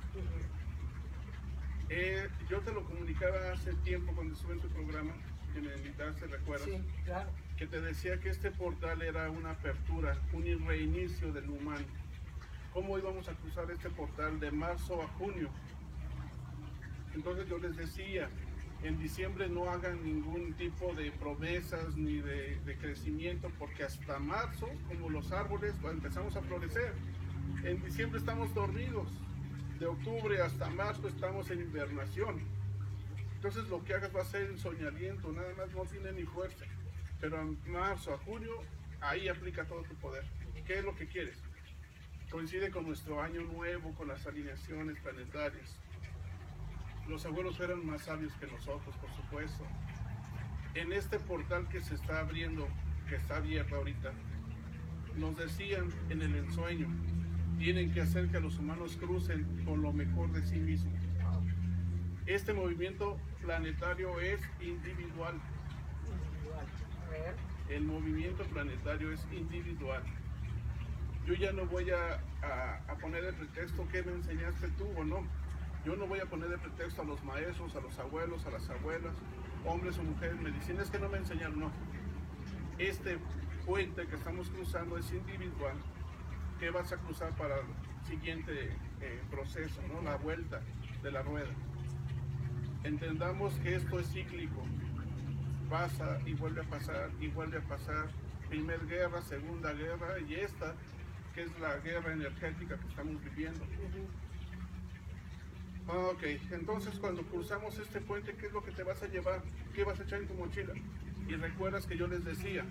Eh, 1.88 2.28
yo 2.48 2.60
te 2.60 2.72
lo 2.72 2.84
comunicaba 2.84 3.52
hace 3.52 3.72
tiempo 3.84 4.12
cuando 4.14 4.34
estuve 4.34 4.54
en 4.54 4.60
tu 4.60 4.68
programa, 4.68 5.12
que 5.56 5.62
me 5.62 5.74
invitaste, 5.74 6.26
¿recuerdas? 6.26 6.68
Sí, 6.68 6.84
claro. 7.04 7.30
Que 7.56 7.66
te 7.66 7.80
decía 7.80 8.20
que 8.20 8.28
este 8.28 8.50
portal 8.50 9.00
era 9.00 9.30
una 9.30 9.52
apertura, 9.52 10.18
un 10.34 10.66
reinicio 10.66 11.32
del 11.32 11.48
humano. 11.48 11.86
¿Cómo 12.74 12.98
íbamos 12.98 13.26
a 13.28 13.32
cruzar 13.32 13.70
este 13.70 13.88
portal 13.88 14.38
de 14.38 14.50
marzo 14.50 15.02
a 15.02 15.08
junio? 15.18 15.48
Entonces 17.14 17.48
yo 17.48 17.56
les 17.56 17.74
decía, 17.74 18.28
en 18.82 18.98
diciembre 18.98 19.48
no 19.48 19.70
hagan 19.70 20.04
ningún 20.04 20.52
tipo 20.54 20.92
de 20.92 21.10
promesas 21.12 21.96
ni 21.96 22.18
de, 22.18 22.60
de 22.66 22.76
crecimiento, 22.76 23.50
porque 23.58 23.84
hasta 23.84 24.18
marzo, 24.18 24.68
como 24.88 25.08
los 25.08 25.32
árboles, 25.32 25.74
pues, 25.80 25.94
empezamos 25.94 26.36
a 26.36 26.42
florecer. 26.42 26.92
En 27.64 27.82
diciembre 27.82 28.18
estamos 28.18 28.52
dormidos. 28.52 29.08
De 29.78 29.86
octubre 29.86 30.42
hasta 30.42 30.68
marzo 30.68 31.08
estamos 31.08 31.50
en 31.50 31.60
invernación. 31.60 32.55
Entonces 33.46 33.70
lo 33.70 33.84
que 33.84 33.94
hagas 33.94 34.10
va 34.12 34.22
a 34.22 34.24
ser 34.24 34.50
en 34.50 34.58
soñamiento, 34.58 35.30
nada 35.30 35.54
más 35.56 35.70
no 35.70 35.84
tiene 35.84 36.10
ni 36.10 36.24
fuerza. 36.24 36.64
Pero 37.20 37.40
en 37.40 37.56
marzo 37.70 38.12
a 38.12 38.18
junio, 38.18 38.50
ahí 39.00 39.28
aplica 39.28 39.64
todo 39.64 39.84
tu 39.84 39.94
poder. 39.94 40.24
¿Qué 40.66 40.80
es 40.80 40.84
lo 40.84 40.96
que 40.96 41.06
quieres? 41.06 41.40
Coincide 42.28 42.72
con 42.72 42.84
nuestro 42.84 43.22
año 43.22 43.42
nuevo, 43.42 43.94
con 43.94 44.08
las 44.08 44.26
alineaciones 44.26 44.98
planetarias. 44.98 45.78
Los 47.06 47.24
abuelos 47.24 47.60
eran 47.60 47.86
más 47.86 48.02
sabios 48.02 48.32
que 48.32 48.48
nosotros, 48.48 48.96
por 48.96 49.14
supuesto. 49.14 49.64
En 50.74 50.92
este 50.92 51.20
portal 51.20 51.68
que 51.68 51.80
se 51.80 51.94
está 51.94 52.18
abriendo, 52.18 52.66
que 53.08 53.14
está 53.14 53.36
abierto 53.36 53.76
ahorita, 53.76 54.10
nos 55.14 55.36
decían 55.36 55.88
en 56.10 56.20
el 56.20 56.34
ensueño, 56.34 56.88
tienen 57.58 57.92
que 57.92 58.00
hacer 58.00 58.28
que 58.28 58.40
los 58.40 58.58
humanos 58.58 58.96
crucen 58.96 59.64
con 59.64 59.82
lo 59.82 59.92
mejor 59.92 60.32
de 60.32 60.44
sí 60.44 60.56
mismos. 60.56 60.98
Este 62.26 62.52
movimiento 62.52 63.20
planetario 63.46 64.18
es 64.20 64.40
individual. 64.60 65.34
El 67.68 67.84
movimiento 67.84 68.42
planetario 68.44 69.12
es 69.12 69.24
individual. 69.32 70.02
Yo 71.26 71.34
ya 71.34 71.52
no 71.52 71.64
voy 71.66 71.90
a, 71.90 72.20
a- 72.42 72.80
a 72.88 72.94
poner 72.96 73.24
el 73.24 73.34
pretexto 73.34 73.86
que 73.88 74.02
me 74.02 74.12
enseñaste 74.12 74.68
tú 74.78 74.86
o 74.96 75.04
no. 75.04 75.24
Yo 75.84 75.94
no 75.96 76.06
voy 76.08 76.18
a 76.18 76.26
poner 76.26 76.48
de 76.48 76.58
pretexto 76.58 77.02
a 77.02 77.04
los 77.04 77.22
maestros, 77.24 77.74
a 77.76 77.80
los 77.80 77.96
abuelos, 78.00 78.44
a 78.46 78.50
las 78.50 78.68
abuelas, 78.68 79.14
hombres 79.64 79.96
o 79.98 80.02
mujeres, 80.02 80.40
medicina, 80.40 80.82
es 80.82 80.90
que 80.90 80.98
no 80.98 81.08
me 81.08 81.18
enseñaron, 81.18 81.60
no. 81.60 81.70
Este 82.78 83.18
puente 83.64 84.06
que 84.08 84.16
estamos 84.16 84.50
cruzando 84.50 84.98
es 84.98 85.10
individual. 85.12 85.76
¿Qué 86.58 86.70
vas 86.70 86.92
a 86.92 86.96
cruzar 86.96 87.30
para 87.36 87.56
el 87.56 87.66
siguiente 88.08 88.70
eh, 89.00 89.22
proceso, 89.30 89.80
¿no? 89.92 90.02
la 90.02 90.16
vuelta 90.16 90.60
de 91.02 91.10
la 91.12 91.22
rueda? 91.22 91.50
Entendamos 92.86 93.52
que 93.54 93.74
esto 93.74 93.98
es 93.98 94.06
cíclico. 94.12 94.62
Pasa 95.68 96.20
y 96.24 96.34
vuelve 96.34 96.60
a 96.60 96.64
pasar 96.64 97.10
y 97.20 97.26
vuelve 97.26 97.58
a 97.58 97.62
pasar. 97.62 98.06
Primer 98.48 98.86
guerra, 98.86 99.20
segunda 99.22 99.72
guerra 99.72 100.20
y 100.20 100.34
esta, 100.34 100.72
que 101.34 101.42
es 101.42 101.58
la 101.58 101.78
guerra 101.78 102.12
energética 102.12 102.78
que 102.78 102.86
estamos 102.86 103.20
viviendo. 103.24 103.64
Ok, 105.88 106.22
entonces 106.52 106.96
cuando 107.00 107.22
cruzamos 107.22 107.76
este 107.76 108.00
puente, 108.00 108.36
¿qué 108.36 108.46
es 108.46 108.52
lo 108.52 108.62
que 108.62 108.70
te 108.70 108.84
vas 108.84 109.02
a 109.02 109.08
llevar? 109.08 109.42
¿Qué 109.74 109.82
vas 109.82 109.98
a 109.98 110.04
echar 110.04 110.20
en 110.20 110.28
tu 110.28 110.34
mochila? 110.34 110.72
Y 111.26 111.34
recuerdas 111.34 111.86
que 111.86 111.96
yo 111.96 112.06
les 112.06 112.24
decía, 112.24 112.64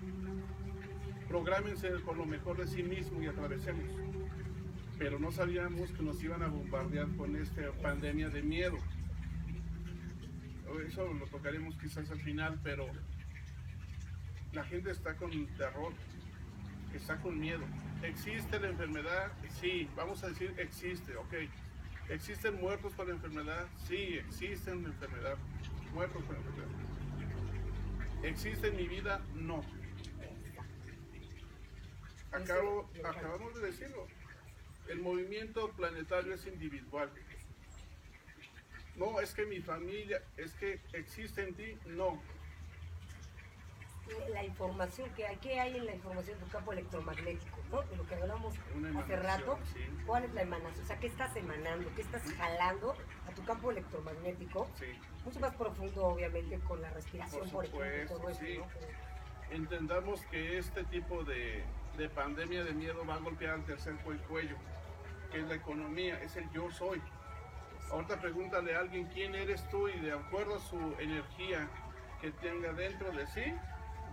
prográmense 1.28 1.90
con 2.06 2.16
lo 2.16 2.24
mejor 2.24 2.56
de 2.56 2.66
sí 2.66 2.82
mismo 2.82 3.22
y 3.22 3.26
atravesemos. 3.26 3.84
Pero 4.98 5.18
no 5.18 5.30
sabíamos 5.30 5.90
que 5.90 6.02
nos 6.02 6.22
iban 6.22 6.42
a 6.42 6.48
bombardear 6.48 7.06
con 7.18 7.36
esta 7.36 7.70
pandemia 7.82 8.30
de 8.30 8.40
miedo. 8.40 8.78
Eso 10.86 11.12
lo 11.12 11.26
tocaremos 11.26 11.76
quizás 11.78 12.10
al 12.10 12.20
final, 12.20 12.58
pero 12.62 12.86
la 14.52 14.64
gente 14.64 14.90
está 14.90 15.16
con 15.16 15.30
terror, 15.56 15.92
está 16.94 17.16
con 17.18 17.38
miedo. 17.38 17.64
¿Existe 18.02 18.58
la 18.60 18.68
enfermedad? 18.68 19.32
Sí, 19.60 19.88
vamos 19.96 20.22
a 20.24 20.28
decir 20.28 20.54
existe, 20.58 21.16
ok. 21.16 21.34
¿Existen 22.08 22.60
muertos 22.60 22.92
por 22.92 23.08
la 23.08 23.14
enfermedad? 23.14 23.66
Sí, 23.86 24.14
existen 24.14 24.84
enfermedad, 24.84 25.36
muertos 25.92 26.22
por 26.24 26.34
la 26.34 26.40
enfermedad. 26.40 26.86
¿Existe 28.22 28.68
en 28.68 28.76
mi 28.76 28.88
vida? 28.88 29.20
No. 29.34 29.62
Acabo, 32.32 32.90
acabamos 33.04 33.54
de 33.54 33.66
decirlo. 33.66 34.06
El 34.88 35.00
movimiento 35.00 35.70
planetario 35.72 36.34
es 36.34 36.46
individual. 36.46 37.10
No, 38.96 39.20
es 39.20 39.34
que 39.34 39.44
mi 39.46 39.60
familia, 39.60 40.22
es 40.36 40.52
que 40.54 40.80
existe 40.92 41.42
en 41.42 41.54
ti, 41.54 41.76
no. 41.86 42.20
La 44.30 44.44
información 44.44 45.10
que 45.14 45.26
hay, 45.26 45.36
¿qué 45.38 45.58
hay 45.58 45.76
en 45.76 45.84
la 45.84 45.94
información 45.94 46.38
de 46.38 46.44
tu 46.44 46.50
campo 46.52 46.72
electromagnético? 46.72 47.58
¿no? 47.72 47.82
De 47.82 47.96
lo 47.96 48.06
que 48.06 48.14
hablamos 48.14 48.54
hace 49.02 49.16
rato. 49.16 49.58
sí. 49.74 49.80
¿Cuál 50.06 50.24
es 50.24 50.32
la 50.32 50.42
emanación? 50.42 50.84
O 50.84 50.86
sea, 50.86 50.98
¿qué 51.00 51.08
estás 51.08 51.34
emanando? 51.34 51.92
¿Qué 51.96 52.02
estás 52.02 52.22
jalando 52.38 52.94
a 53.26 53.32
tu 53.34 53.44
campo 53.44 53.72
electromagnético? 53.72 54.70
Sí. 54.78 54.86
Mucho 55.24 55.40
más 55.40 55.54
profundo, 55.56 56.04
obviamente, 56.06 56.58
con 56.60 56.80
la 56.80 56.90
respiración, 56.90 57.50
Por 57.50 57.68
por, 57.68 57.84
ejemplo, 57.84 58.16
todo 58.18 58.28
eso. 58.30 58.42
¿no? 58.60 58.66
Entendamos 59.50 60.20
que 60.26 60.56
este 60.58 60.84
tipo 60.84 61.24
de, 61.24 61.64
de 61.98 62.08
pandemia 62.08 62.62
de 62.62 62.72
miedo 62.74 63.04
va 63.04 63.14
a 63.14 63.18
golpear 63.18 63.54
al 63.54 63.64
tercer 63.64 63.96
cu- 64.04 64.16
cuello, 64.28 64.56
que 65.32 65.40
es 65.40 65.48
la 65.48 65.56
economía, 65.56 66.22
es 66.22 66.36
el 66.36 66.48
yo 66.52 66.70
soy. 66.70 67.02
Ahorita 67.90 68.20
pregúntale 68.20 68.74
a 68.74 68.80
alguien 68.80 69.06
quién 69.06 69.34
eres 69.34 69.68
tú 69.70 69.88
y 69.88 69.98
de 70.00 70.12
acuerdo 70.12 70.56
a 70.56 70.60
su 70.60 70.78
energía 70.98 71.68
que 72.20 72.30
tenga 72.32 72.72
dentro 72.72 73.12
de 73.12 73.26
sí, 73.28 73.44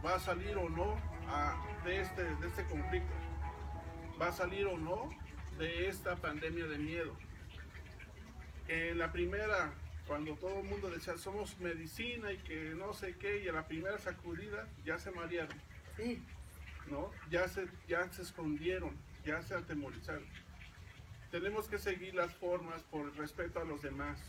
va 0.05 0.15
a 0.15 0.19
salir 0.19 0.55
o 0.57 0.69
no 0.69 0.95
a- 1.27 1.55
de, 1.83 2.01
este, 2.01 2.23
de 2.23 2.47
este 2.47 2.63
conflicto. 2.65 3.13
Va 4.21 4.27
a 4.27 4.31
salir 4.31 4.67
o 4.67 4.77
no 4.77 5.09
de 5.57 5.87
esta 5.87 6.15
pandemia 6.15 6.65
de 6.65 6.77
miedo. 6.77 7.15
En 8.67 8.97
la 8.97 9.11
primera, 9.11 9.73
cuando 10.07 10.35
todo 10.35 10.59
el 10.59 10.65
mundo 10.65 10.89
decía 10.89 11.17
somos 11.17 11.57
medicina 11.59 12.31
y 12.31 12.37
que 12.39 12.73
no 12.75 12.93
sé 12.93 13.15
qué, 13.17 13.43
y 13.43 13.49
a 13.49 13.53
la 13.53 13.67
primera 13.67 13.97
sacudida 13.97 14.67
ya 14.85 14.97
se 14.99 15.11
marearon, 15.11 15.59
Sí, 15.97 16.23
¿no? 16.89 17.11
Ya 17.29 17.47
se, 17.47 17.67
ya 17.87 18.07
se 18.11 18.21
escondieron, 18.23 18.95
ya 19.25 19.41
se 19.41 19.55
atemorizaron. 19.55 20.25
Tenemos 21.33 21.67
que 21.67 21.79
seguir 21.79 22.13
las 22.13 22.31
formas 22.35 22.83
por 22.91 23.07
el 23.07 23.15
respeto 23.15 23.59
a 23.59 23.63
los 23.63 23.81
demás. 23.81 24.19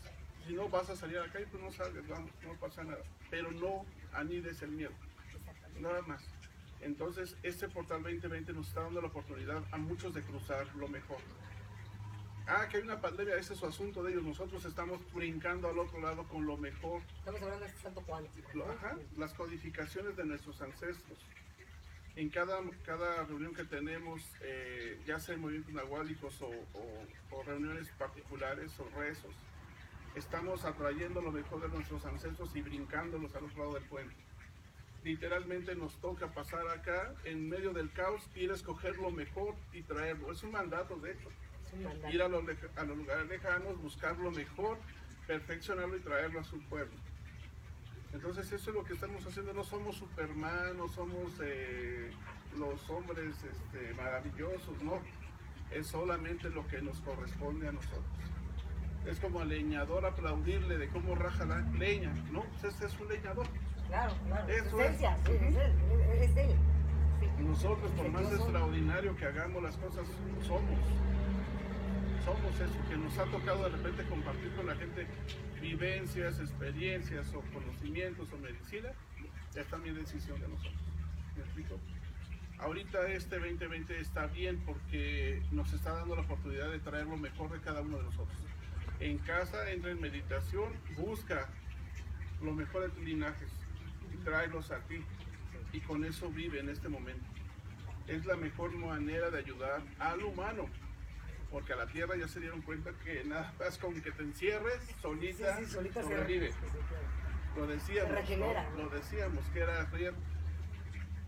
Si 0.47 0.53
no 0.53 0.67
vas 0.69 0.89
a 0.89 0.95
salir 0.95 1.19
a 1.19 1.27
la 1.27 1.31
calle, 1.31 1.45
pues 1.51 1.61
no 1.61 1.71
salgas, 1.71 2.07
vamos, 2.07 2.31
no 2.43 2.53
pasa 2.55 2.83
nada. 2.83 3.03
Pero 3.29 3.51
no 3.51 3.85
anides 4.11 4.63
el 4.63 4.71
miedo, 4.71 4.89
nada 5.79 6.01
más. 6.01 6.23
Entonces, 6.81 7.37
este 7.43 7.69
portal 7.69 8.01
2020 8.01 8.53
nos 8.53 8.69
está 8.69 8.81
dando 8.81 9.01
la 9.01 9.09
oportunidad 9.09 9.61
a 9.71 9.77
muchos 9.77 10.15
de 10.15 10.23
cruzar 10.23 10.65
lo 10.77 10.87
mejor. 10.87 11.19
Ah, 12.47 12.67
que 12.71 12.77
hay 12.77 12.83
una 12.83 12.99
pandemia, 12.99 13.37
ese 13.37 13.53
es 13.53 13.59
su 13.59 13.67
asunto 13.67 14.01
de 14.01 14.13
ellos. 14.13 14.23
Nosotros 14.23 14.65
estamos 14.65 14.99
brincando 15.13 15.69
al 15.69 15.77
otro 15.77 16.01
lado 16.01 16.23
con 16.23 16.47
lo 16.47 16.57
mejor. 16.57 17.03
estamos 17.19 17.39
hablando 17.39 17.65
de 17.65 17.69
este 17.69 17.81
salto 17.83 18.01
cuántico. 18.01 18.49
ajá, 18.63 18.97
las 19.15 19.31
codificaciones 19.35 20.17
de 20.17 20.25
nuestros 20.25 20.59
ancestros. 20.59 21.19
En 22.15 22.29
cada, 22.29 22.59
cada 22.85 23.23
reunión 23.25 23.53
que 23.53 23.65
tenemos, 23.65 24.21
eh, 24.41 24.99
ya 25.05 25.19
sea 25.19 25.35
en 25.35 25.41
movimientos 25.41 25.73
nahuálicos 25.73 26.41
o, 26.41 26.47
o- 26.47 27.05
o 27.31 27.43
reuniones 27.43 27.89
particulares 27.97 28.71
o 28.79 28.87
rezos, 28.97 29.33
estamos 30.15 30.63
atrayendo 30.63 31.21
lo 31.21 31.31
mejor 31.31 31.61
de 31.61 31.67
nuestros 31.67 32.05
ancestros 32.05 32.55
y 32.55 32.61
brincándolos 32.61 33.35
al 33.35 33.43
otro 33.45 33.57
lado 33.59 33.73
del 33.73 33.83
puente. 33.83 34.15
Literalmente 35.03 35.75
nos 35.75 35.93
toca 35.99 36.27
pasar 36.33 36.65
acá, 36.69 37.13
en 37.25 37.49
medio 37.49 37.73
del 37.73 37.91
caos, 37.91 38.27
ir 38.35 38.49
a 38.51 38.55
escoger 38.55 38.97
lo 38.97 39.11
mejor 39.11 39.55
y 39.73 39.81
traerlo. 39.83 40.31
Es 40.31 40.41
un 40.43 40.51
mandato, 40.51 40.95
de 40.95 41.11
hecho 41.11 41.29
mandato. 41.83 42.09
ir 42.13 42.21
a 42.21 42.27
los, 42.29 42.43
a 42.77 42.83
los 42.85 42.97
lugares 42.97 43.27
lejanos, 43.27 43.77
buscar 43.81 44.17
lo 44.17 44.31
mejor, 44.31 44.77
perfeccionarlo 45.27 45.97
y 45.97 45.99
traerlo 45.99 46.39
a 46.39 46.43
su 46.45 46.59
pueblo. 46.69 46.95
Entonces 48.15 48.49
eso 48.49 48.69
es 48.69 48.75
lo 48.75 48.83
que 48.85 48.93
estamos 48.93 49.25
haciendo, 49.27 49.53
no 49.53 49.63
somos 49.65 49.97
Superman, 49.97 50.77
no 50.77 50.87
somos 50.87 51.33
eh, 51.43 52.09
los 52.57 52.89
hombres 52.89 53.35
este, 53.43 53.93
maravillosos, 53.93 54.81
no, 54.81 54.99
es 55.69 55.85
solamente 55.87 56.49
lo 56.49 56.65
que 56.65 56.81
nos 56.81 57.01
corresponde 57.01 57.67
a 57.67 57.73
nosotros. 57.73 58.05
Es 59.05 59.19
como 59.19 59.41
al 59.41 59.49
leñador 59.49 60.05
aplaudirle 60.05 60.77
de 60.77 60.87
cómo 60.87 61.13
raja 61.13 61.45
la 61.45 61.59
leña, 61.77 62.13
¿no? 62.31 62.45
Este 62.63 62.85
es 62.85 62.99
un 63.01 63.09
leñador. 63.09 63.47
Claro, 63.89 64.13
claro. 64.27 64.47
Eso 64.47 64.79
Esencia, 64.79 65.17
es. 65.17 65.27
sí, 65.27 65.33
es 65.33 65.55
él, 65.57 65.73
es 66.13 66.29
es 66.29 66.37
él. 66.37 66.55
Sí. 67.19 67.43
Nosotros, 67.43 67.91
por 67.91 68.09
más 68.09 68.31
extraordinario 68.31 69.15
que 69.17 69.25
hagamos 69.25 69.61
las 69.61 69.75
cosas, 69.75 70.07
somos. 70.41 70.79
Somos 72.25 72.59
eso, 72.59 72.89
que 72.89 72.97
nos 72.97 73.15
ha 73.19 73.25
tocado 73.25 73.63
de 73.63 73.69
repente 73.69 74.03
compartir 74.05 74.51
con 74.55 74.65
la 74.65 74.75
gente 74.75 75.05
vivencias, 75.61 76.39
experiencias 76.39 77.31
o 77.35 77.41
conocimientos 77.53 78.27
o 78.33 78.37
medicina, 78.37 78.89
es 79.53 79.67
también 79.67 79.93
decisión 79.93 80.41
de 80.41 80.47
nosotros. 80.47 80.73
¿Me 81.35 81.43
explico? 81.43 81.79
Ahorita 82.57 83.07
este 83.09 83.37
2020 83.37 83.99
está 83.99 84.25
bien 84.25 84.59
porque 84.65 85.43
nos 85.51 85.71
está 85.71 85.93
dando 85.93 86.15
la 86.15 86.23
oportunidad 86.23 86.71
de 86.71 86.79
traer 86.79 87.05
lo 87.05 87.17
mejor 87.17 87.51
de 87.51 87.59
cada 87.59 87.81
uno 87.81 87.97
de 87.97 88.03
nosotros. 88.03 88.37
En 88.99 89.19
casa 89.19 89.69
entra 89.71 89.91
en 89.91 90.01
meditación, 90.01 90.73
busca 90.97 91.47
lo 92.41 92.53
mejor 92.53 92.83
de 92.83 92.89
tus 92.89 93.03
linajes 93.03 93.51
y 94.11 94.17
tráelos 94.23 94.71
a 94.71 94.79
ti. 94.87 95.03
Y 95.73 95.79
con 95.81 96.03
eso 96.03 96.29
vive 96.29 96.59
en 96.59 96.69
este 96.69 96.89
momento. 96.89 97.25
Es 98.07 98.25
la 98.25 98.35
mejor 98.35 98.75
manera 98.75 99.29
de 99.29 99.37
ayudar 99.37 99.83
al 99.99 100.23
humano. 100.23 100.67
Porque 101.55 101.71
a 101.71 101.77
la 101.77 101.87
tierra 101.87 102.17
ya 102.17 102.27
se 102.27 102.41
dieron 102.41 102.61
cuenta 102.63 102.91
que 103.01 103.23
nada 103.23 103.53
más 103.57 103.77
con 103.77 103.93
que 104.01 104.11
te 104.11 104.23
encierres, 104.23 104.77
solita, 105.01 105.57
Sí, 105.57 105.63
sí, 105.63 105.71
solita 105.71 106.03
se 106.03 106.09
sobrevive. 106.09 106.51
Lo 107.55 107.65
decíamos, 107.65 108.09
Se 108.09 108.15
regenera, 108.17 108.69
¿no? 108.71 108.83
lo 108.83 108.89
decíamos, 108.89 109.45
que 109.53 109.59
era. 109.61 109.87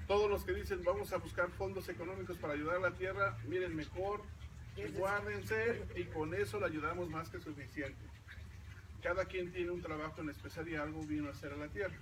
Todos 0.06 0.30
los 0.30 0.44
que 0.44 0.52
dicen 0.52 0.84
vamos 0.84 1.14
a 1.14 1.18
buscar 1.20 1.50
fondos 1.52 1.88
económicos 1.88 2.38
para 2.40 2.56
ayudar 2.56 2.76
a 2.76 2.80
la 2.80 2.92
tierra, 2.92 3.38
miren 3.48 3.74
mejor, 3.74 4.22
guárdense 4.98 5.86
y 5.96 6.04
con 6.04 6.34
eso 6.34 6.60
le 6.60 6.66
ayudamos 6.66 7.10
más 7.10 7.30
que 7.30 7.40
suficiente. 7.40 8.04
Cada 9.02 9.24
quien 9.24 9.54
tiene 9.54 9.72
un 9.72 9.82
trabajo 9.82 10.20
en 10.20 10.32
especial 10.32 10.68
y 10.68 10.76
algo 10.76 11.04
vino 11.04 11.30
a 11.30 11.32
hacer 11.32 11.54
a 11.54 11.56
la 11.56 11.70
tierra. 11.70 11.96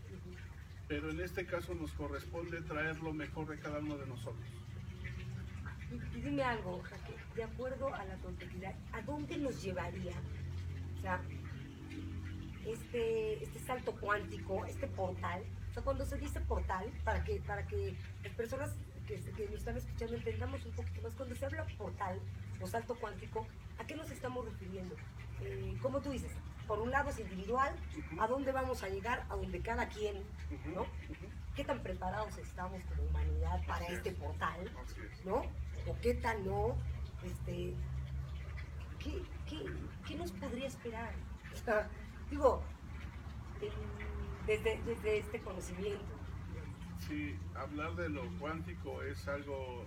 Pero 0.88 1.12
en 1.12 1.20
este 1.20 1.46
caso 1.46 1.75
nos 1.75 1.91
corresponde 1.91 2.60
traer 2.62 3.00
lo 3.01 3.13
mejor 3.13 3.46
de 3.50 3.60
cada 3.60 3.77
uno 3.77 4.00
de 4.00 4.08
nosotros. 4.08 4.48
Y, 5.91 6.17
y 6.17 6.22
dime 6.22 6.44
algo, 6.44 6.82
de 7.36 7.44
acuerdo 7.44 7.94
a 7.94 8.06
la 8.06 8.15
complejidad, 8.18 8.74
¿a 8.94 9.01
dónde 9.01 9.38
nos 9.38 9.62
llevaría? 9.62 10.13
O 10.98 11.01
sea, 11.01 11.22
este, 12.65 13.44
este 13.44 13.60
salto 13.60 13.94
cuántico, 14.00 14.65
este 14.65 14.88
portal. 14.88 15.44
O 15.70 15.74
sea, 15.74 15.84
cuando 15.84 16.06
se 16.06 16.18
dice 16.18 16.39
portal, 16.42 16.92
para 17.04 17.24
que, 17.24 17.42
para 17.42 17.65
que 17.68 17.96
las 18.24 18.34
personas 18.34 18.72
que, 19.08 19.20
que 19.20 19.46
nos 19.46 19.60
están 19.60 19.77
escuchando 19.77 20.15
entendamos 20.15 20.65
un 20.65 20.72
poquito 20.72 21.01
más, 21.01 21.13
cuando 21.15 21.36
se 21.36 21.46
habla 21.46 21.65
portal 21.77 22.20
o 22.62 22.68
salto 22.68 22.96
cuántico, 22.96 23.46
¿a 23.77 23.86
qué 23.86 23.96
nos 23.96 24.10
estamos 24.10 24.46
refiriendo? 24.46 24.96
Eh, 25.42 25.77
como 25.82 26.01
tú 26.01 26.12
dices, 26.12 26.32
por 26.65 26.80
un 26.80 26.89
lado 26.89 27.10
es 27.10 27.20
individual, 27.20 27.75
¿a 28.20 28.27
dónde 28.27 28.51
vamos 28.51 28.82
a 28.82 28.89
llegar? 28.89 29.25
A 29.30 29.36
donde 29.36 29.60
cada 29.62 29.88
quien, 29.89 30.24
¿no? 30.74 30.86
¿Qué 31.56 31.63
tan 31.63 31.84
preparados 31.84 32.38
estamos 32.38 32.82
como 32.86 33.04
humanidad 33.04 33.62
para 33.67 33.86
Así 33.86 33.93
es. 33.93 33.98
este 34.00 34.12
portal? 34.13 34.71
Es. 35.13 35.26
¿no? 35.26 35.43
¿O 35.88 35.98
qué 36.02 36.15
tal 36.15 36.43
no? 36.45 36.76
Este, 37.26 37.74
¿qué, 39.00 39.22
qué, 39.50 39.66
qué 40.08 40.16
nos 40.16 40.32
podría 40.32 40.68
esperar? 40.68 41.14
Digo, 42.30 42.64
desde, 44.46 44.82
desde 44.84 45.18
este 45.20 45.40
conocimiento. 45.42 46.06
Sí, 47.08 47.36
hablar 47.56 47.96
de 47.96 48.10
lo 48.10 48.28
cuántico 48.40 49.02
es 49.04 49.28
algo 49.28 49.86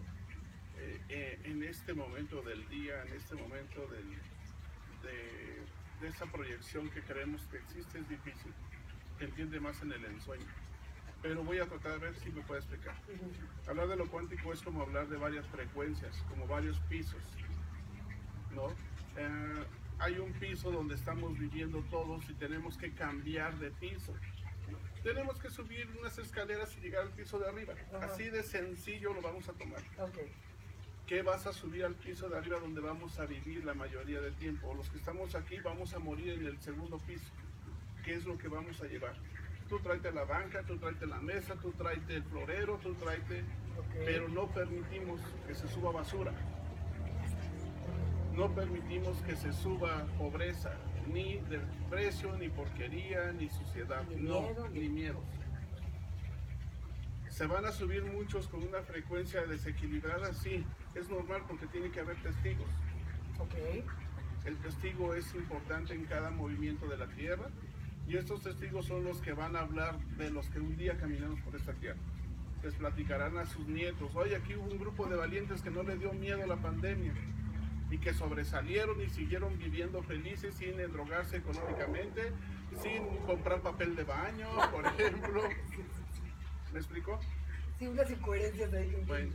eh, 0.79 1.01
eh, 1.09 1.41
en 1.45 1.63
este 1.63 1.95
momento 1.95 2.43
del 2.43 2.69
día, 2.69 3.03
en 3.05 3.13
este 3.15 3.35
momento 3.35 3.87
de, 3.89 4.03
de 6.01 6.09
esa 6.09 6.27
proyección 6.27 6.89
que 6.91 7.03
creemos 7.03 7.43
que 7.47 7.59
existe 7.59 7.99
es 7.99 8.09
difícil. 8.09 8.53
Entiende 9.21 9.61
más 9.61 9.81
en 9.83 9.93
el 9.93 10.05
ensueño. 10.05 10.47
Pero 11.23 11.43
voy 11.43 11.59
a 11.59 11.67
tratar 11.67 11.93
de 11.93 11.99
ver 11.99 12.15
si 12.17 12.31
me 12.31 12.43
puede 12.43 12.61
explicar. 12.61 12.95
Hablar 13.67 13.89
de 13.89 13.97
lo 13.97 14.07
cuántico 14.09 14.53
es 14.53 14.63
como 14.63 14.83
hablar 14.83 15.09
de 15.09 15.17
varias 15.17 15.47
frecuencias, 15.47 16.25
como 16.29 16.47
varios 16.47 16.79
pisos, 16.89 17.23
¿no? 18.55 18.69
Eh, 19.17 19.65
hay 19.99 20.19
un 20.19 20.33
piso 20.35 20.71
donde 20.71 20.95
estamos 20.95 21.37
viviendo 21.37 21.83
todos 21.91 22.29
y 22.31 22.35
tenemos 22.35 22.77
que 22.79 22.93
cambiar 22.93 23.59
de 23.59 23.71
piso. 23.73 24.15
Tenemos 25.03 25.41
que 25.41 25.51
subir 25.51 25.89
unas 25.99 26.19
escaleras 26.19 26.77
y 26.77 26.81
llegar 26.81 27.03
al 27.03 27.11
piso 27.11 27.39
de 27.39 27.49
arriba. 27.49 27.75
Ajá. 27.93 28.07
Así 28.07 28.25
de 28.31 28.43
sencillo 28.43 29.13
lo 29.13 29.21
vamos 29.21 29.49
a 29.49 29.53
tomar. 29.53 29.83
¿Qué 31.07 31.23
vas 31.23 31.47
a 31.47 31.53
subir 31.53 31.85
al 31.85 31.95
piso 31.95 32.29
de 32.29 32.37
arriba 32.37 32.61
donde 32.61 32.81
vamos 32.81 33.19
a 33.19 33.25
vivir 33.25 33.65
la 33.65 33.75
mayoría 33.75 34.21
del 34.21 34.35
tiempo? 34.35 34.75
Los 34.75 34.91
que 34.91 34.99
estamos 34.99 35.35
aquí 35.35 35.59
vamos 35.61 35.95
a 35.95 35.99
morir 35.99 36.35
en 36.35 36.47
el 36.47 36.61
segundo 36.61 36.99
piso. 36.99 37.33
¿Qué 38.05 38.15
es 38.15 38.25
lo 38.25 38.37
que 38.37 38.49
vamos 38.49 38.81
a 38.83 38.87
llevar? 38.87 39.17
Tú 39.69 39.79
tráete 39.81 40.11
la 40.13 40.25
banca, 40.25 40.63
tú 40.67 40.79
tráete 40.79 41.07
la 41.07 41.21
mesa, 41.21 41.55
tú 41.57 41.73
tráete 41.73 42.17
el 42.17 42.23
florero, 42.25 42.79
tú 42.83 42.95
tráete... 42.95 43.41
ok. 43.79 43.95
Pero 44.05 44.29
no 44.29 44.47
permitimos 44.49 45.21
que 45.47 45.55
se 45.55 45.69
suba 45.69 45.93
basura. 45.93 46.33
No 48.35 48.55
permitimos 48.55 49.21
que 49.23 49.37
se 49.37 49.53
suba 49.53 50.07
pobreza, 50.17 50.73
ni 51.13 51.39
desprecio, 51.51 52.37
ni 52.37 52.49
porquería, 52.49 53.33
ni 53.33 53.49
suciedad. 53.51 54.05
Ni 54.09 54.17
no, 54.23 54.43
miedo, 54.43 54.69
ni- 54.69 54.89
miedos. 54.89 55.25
Se 57.31 57.47
van 57.47 57.67
a 57.67 57.73
subir 57.73 58.05
muchos 58.05 58.49
con 58.49 58.63
una 58.67 58.81
frecuencia 58.83 59.43
desequilibrada, 59.47 60.33
sí. 60.33 60.65
Es 60.95 61.09
normal 61.09 61.43
porque 61.47 61.67
tiene 61.67 61.91
que 61.91 62.01
haber 62.01 62.17
testigos. 62.23 62.69
ok, 63.39 63.55
El 64.47 64.57
testigo 64.59 65.15
es 65.15 65.35
importante 65.35 65.95
en 65.95 66.05
cada 66.07 66.31
movimiento 66.31 66.87
de 66.87 66.97
la 66.97 67.07
tierra 67.09 67.49
y 68.09 68.17
estos 68.17 68.43
testigos 68.43 68.87
son 68.87 69.05
los 69.05 69.21
que 69.21 69.33
van 69.33 69.55
a 69.55 69.61
hablar 69.61 69.99
de 70.17 70.31
los 70.31 70.49
que 70.49 70.61
un 70.61 70.77
día 70.79 70.97
caminamos 70.97 71.41
por 71.41 71.55
esta 71.55 71.75
tierra. 71.75 71.99
Les 72.63 72.75
platicarán 72.75 73.37
a 73.37 73.45
sus 73.45 73.69
nietos, 73.69 74.11
oye, 74.17 74.35
aquí 74.35 74.55
hubo 74.55 74.65
un 74.65 74.79
grupo 74.79 75.07
de 75.07 75.17
valientes 75.17 75.61
que 75.61 75.71
no 75.71 75.83
le 75.83 75.97
dio 75.97 76.13
miedo 76.15 76.43
a 76.43 76.47
la 76.47 76.57
pandemia 76.57 77.13
y 77.91 77.99
que 77.99 78.15
sobresalieron 78.15 79.01
y 79.03 79.11
siguieron 79.11 79.59
viviendo 79.59 80.03
felices 80.03 80.55
sin 80.55 80.81
endrogarse 80.81 81.37
económicamente, 81.37 82.33
sin 82.83 83.07
comprar 83.27 83.61
papel 83.61 83.95
de 83.95 84.05
baño, 84.05 84.49
por 84.73 84.87
ejemplo. 84.99 85.43
¿Me 86.73 86.79
explicó? 86.79 87.21
Sí, 87.79 87.87
unas 87.87 88.11
incoherencias 88.11 88.73
ahí. 88.73 89.05
Bueno. 89.07 89.33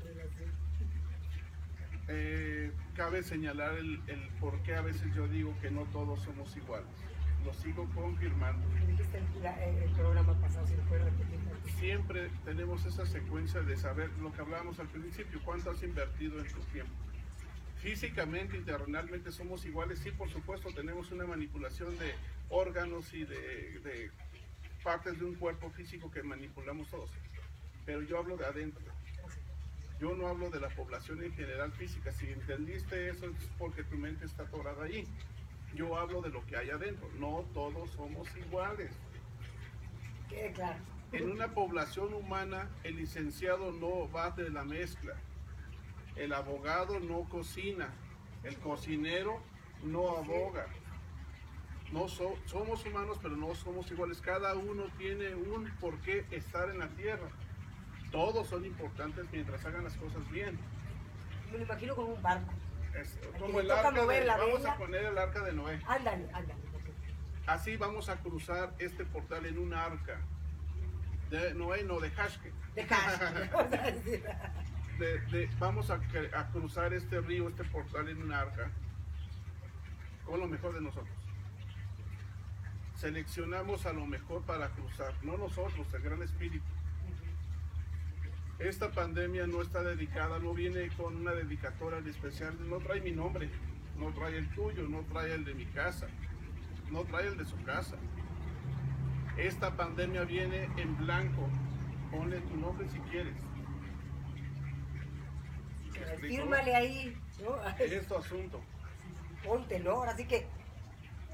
Eh, 2.09 2.71
cabe 2.95 3.23
señalar 3.23 3.75
el, 3.75 4.01
el 4.07 4.27
por 4.39 4.61
qué 4.63 4.75
a 4.75 4.81
veces 4.81 5.13
yo 5.15 5.27
digo 5.27 5.55
que 5.61 5.71
no 5.71 5.83
todos 5.85 6.21
somos 6.21 6.55
iguales. 6.57 7.12
Lo 7.45 7.53
sigo 7.53 7.89
confirmando. 7.93 8.65
Dijiste 8.87 9.17
el, 9.17 9.91
programa 9.91 10.33
pasado. 10.39 10.65
Siempre 11.79 12.29
tenemos 12.45 12.85
esa 12.85 13.05
secuencia 13.05 13.61
de 13.61 13.75
saber 13.75 14.09
lo 14.21 14.31
que 14.31 14.41
hablábamos 14.41 14.79
al 14.79 14.87
principio, 14.87 15.41
cuánto 15.43 15.71
has 15.71 15.83
invertido 15.83 16.39
en 16.39 16.47
tu 16.47 16.59
tiempo. 16.71 16.93
Físicamente 17.77 18.57
y 18.57 18.61
terrenalmente 18.61 19.31
somos 19.31 19.65
iguales, 19.65 19.99
sí, 19.99 20.11
por 20.11 20.29
supuesto, 20.29 20.69
tenemos 20.73 21.11
una 21.11 21.25
manipulación 21.25 21.97
de 21.97 22.13
órganos 22.49 23.13
y 23.13 23.25
de, 23.25 23.79
de 23.83 24.11
partes 24.83 25.19
de 25.19 25.25
un 25.25 25.35
cuerpo 25.35 25.69
físico 25.71 26.09
que 26.09 26.23
manipulamos 26.23 26.89
todos. 26.89 27.09
Pero 27.85 28.01
yo 28.03 28.19
hablo 28.19 28.37
de 28.37 28.45
adentro. 28.45 28.83
Yo 29.99 30.15
no 30.15 30.27
hablo 30.27 30.49
de 30.49 30.59
la 30.59 30.69
población 30.69 31.23
en 31.23 31.33
general 31.33 31.71
física. 31.73 32.11
Si 32.11 32.27
entendiste 32.27 33.09
eso 33.09 33.25
es 33.25 33.49
porque 33.57 33.83
tu 33.83 33.97
mente 33.97 34.25
está 34.25 34.43
atorada 34.43 34.85
ahí. 34.85 35.05
Yo 35.75 35.97
hablo 35.97 36.21
de 36.21 36.29
lo 36.29 36.45
que 36.45 36.57
hay 36.57 36.69
adentro. 36.69 37.07
No 37.19 37.45
todos 37.53 37.89
somos 37.91 38.27
iguales. 38.37 38.91
Quede 40.29 40.51
claro. 40.53 40.79
En 41.11 41.29
una 41.29 41.53
población 41.53 42.13
humana, 42.13 42.69
el 42.83 42.95
licenciado 42.97 43.71
no 43.71 44.11
va 44.11 44.31
de 44.31 44.49
la 44.49 44.63
mezcla. 44.63 45.13
El 46.15 46.33
abogado 46.33 46.99
no 46.99 47.23
cocina. 47.29 47.89
El 48.43 48.57
cocinero 48.57 49.41
no 49.83 50.17
aboga. 50.17 50.67
No 51.91 52.07
so- 52.07 52.35
somos 52.45 52.85
humanos, 52.85 53.19
pero 53.21 53.35
no 53.35 53.53
somos 53.55 53.89
iguales. 53.91 54.21
Cada 54.21 54.55
uno 54.55 54.85
tiene 54.97 55.35
un 55.35 55.69
por 55.79 55.99
qué 56.01 56.25
estar 56.31 56.69
en 56.69 56.79
la 56.79 56.87
tierra. 56.89 57.29
Todos 58.11 58.47
son 58.47 58.65
importantes 58.65 59.25
mientras 59.31 59.63
hagan 59.65 59.83
las 59.83 59.95
cosas 59.97 60.29
bien. 60.31 60.57
Me 61.51 61.57
lo 61.59 61.63
imagino 61.63 61.95
con 61.95 62.05
un 62.05 62.21
barco. 62.21 62.51
Como 63.39 63.59
el 63.59 63.71
arca 63.71 63.91
de, 63.91 64.25
la 64.25 64.37
vamos 64.37 64.59
vela. 64.59 64.73
a 64.73 64.77
poner 64.77 65.03
el 65.05 65.17
arca 65.17 65.41
de 65.43 65.53
Noé. 65.53 65.79
Ándale, 65.87 66.25
ándale. 66.33 66.55
Así 67.47 67.75
vamos 67.77 68.09
a 68.09 68.17
cruzar 68.17 68.73
este 68.79 69.05
portal 69.05 69.45
en 69.45 69.57
un 69.57 69.73
arca. 69.73 70.19
De 71.29 71.53
Noé, 71.53 71.83
no, 71.83 71.99
de 71.99 72.09
Hashke. 72.11 72.51
De 72.75 72.85
cash. 72.85 73.19
vamos 73.51 73.73
a 73.73 73.91
decir. 73.91 74.23
de- 74.99 75.19
de- 75.19 75.49
vamos 75.59 75.89
a, 75.89 75.99
que- 75.99 76.29
a 76.35 76.47
cruzar 76.51 76.93
este 76.93 77.19
río, 77.21 77.47
este 77.49 77.63
portal 77.65 78.07
en 78.09 78.21
un 78.21 78.31
arca, 78.31 78.69
con 80.25 80.39
lo 80.39 80.47
mejor 80.47 80.73
de 80.75 80.81
nosotros. 80.81 81.09
seleccionamos 82.95 83.85
a 83.85 83.93
lo 83.93 84.05
mejor 84.05 84.43
para 84.43 84.69
cruzar, 84.69 85.13
no 85.23 85.35
nosotros, 85.37 85.85
el 85.93 86.01
Gran 86.01 86.21
Espíritu. 86.21 86.63
Esta 88.63 88.89
pandemia 88.89 89.45
no 89.45 89.61
está 89.61 89.83
dedicada, 89.83 90.39
no 90.39 90.53
viene 90.53 90.87
con 90.95 91.17
una 91.17 91.33
dedicatoria 91.33 91.99
especial, 92.09 92.55
no 92.69 92.77
trae 92.77 93.01
mi 93.01 93.11
nombre, 93.11 93.49
no 93.97 94.13
trae 94.13 94.37
el 94.37 94.49
tuyo, 94.51 94.87
no 94.87 95.01
trae 95.01 95.33
el 95.33 95.43
de 95.43 95.53
mi 95.53 95.65
casa, 95.65 96.07
no 96.89 97.03
trae 97.03 97.27
el 97.27 97.37
de 97.37 97.43
su 97.43 97.61
casa. 97.63 97.97
Esta 99.35 99.75
pandemia 99.75 100.23
viene 100.23 100.69
en 100.77 100.95
blanco, 100.95 101.49
ponle 102.09 102.39
tu 102.39 102.55
nombre 102.55 102.87
si 102.87 102.99
quieres. 102.99 103.35
Fírmale 106.21 106.73
ahí, 106.73 107.17
¿no? 107.43 107.61
Es 107.79 108.07
tu 108.07 108.15
asunto. 108.15 108.61
Ponte, 109.43 109.77
¿no? 109.81 109.91
Ahora 109.91 110.15
sí 110.15 110.25
que, 110.25 110.47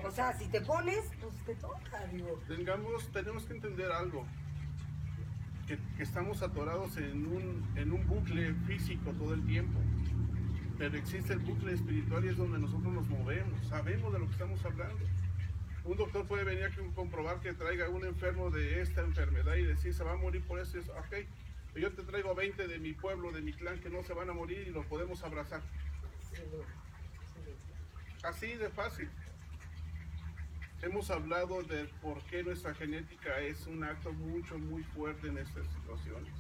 o 0.04 0.10
sea, 0.10 0.34
si 0.34 0.48
te 0.48 0.62
pones, 0.62 1.06
pues 1.22 1.36
te 1.46 1.54
toca, 1.54 2.08
digo. 2.12 2.42
Tengamos, 2.48 3.12
tenemos 3.12 3.44
que 3.46 3.54
entender 3.54 3.92
algo, 3.92 4.26
que, 5.70 6.04
estamos 6.04 6.42
atorados 6.42 6.98
en 6.98 7.28
un, 7.28 7.64
en 7.76 7.92
un 7.92 8.08
bucle 8.08 8.54
físico 8.66 9.12
todo 9.12 9.34
el 9.34 9.46
tiempo, 9.46 9.80
pero 10.78 10.98
existe 10.98 11.34
el 11.34 11.40
bucle 11.40 11.74
espiritual 11.74 12.26
y 12.26 12.30
es 12.30 12.38
donde 12.38 12.60
nosotros 12.60 12.92
nos 12.92 13.08
movemos, 13.08 13.68
sabemos 13.68 14.12
de 14.14 14.20
lo 14.20 14.26
que 14.26 14.32
estamos 14.32 14.64
hablando. 14.66 15.06
Un 15.86 15.98
doctor 15.98 16.26
puede 16.26 16.44
venir 16.44 16.66
aquí 16.66 16.80
a 16.82 16.96
comprobar 16.96 17.40
que 17.40 17.54
traiga 17.54 17.90
un 17.90 18.06
enfermo 18.06 18.50
de 18.50 18.82
esta 18.82 19.02
enfermedad 19.02 19.56
y 19.56 19.64
decir 19.64 19.94
se 19.94 20.04
va 20.04 20.14
a 20.14 20.18
morir 20.18 20.44
por 20.44 20.60
eso, 20.60 20.78
y 20.78 20.82
eso, 20.82 20.94
yo 21.76 21.92
te 21.92 22.04
traigo 22.04 22.34
20 22.34 22.68
de 22.68 22.80
mi 22.80 22.94
pueblo, 22.94 23.32
de 23.32 23.42
mi 23.42 23.54
clan 23.54 23.80
que 23.80 23.90
no 23.90 24.04
se 24.04 24.14
van 24.14 24.30
a 24.30 24.34
morir 24.34 24.68
y 24.68 24.72
los 24.72 24.86
podemos 24.88 25.24
abrazar. 25.24 25.62
Así 28.24 28.56
de 28.56 28.70
fácil. 28.70 29.10
Hemos 30.82 31.12
hablado 31.12 31.62
de 31.64 31.86
por 32.02 32.24
qué 32.24 32.42
nuestra 32.42 32.74
genética 32.74 33.38
es 33.40 33.68
un 33.68 33.84
acto 33.84 34.14
mucho, 34.14 34.58
muy 34.58 34.82
fuerte 34.84 35.28
en 35.28 35.38
estas 35.38 35.68
situaciones. 35.68 36.34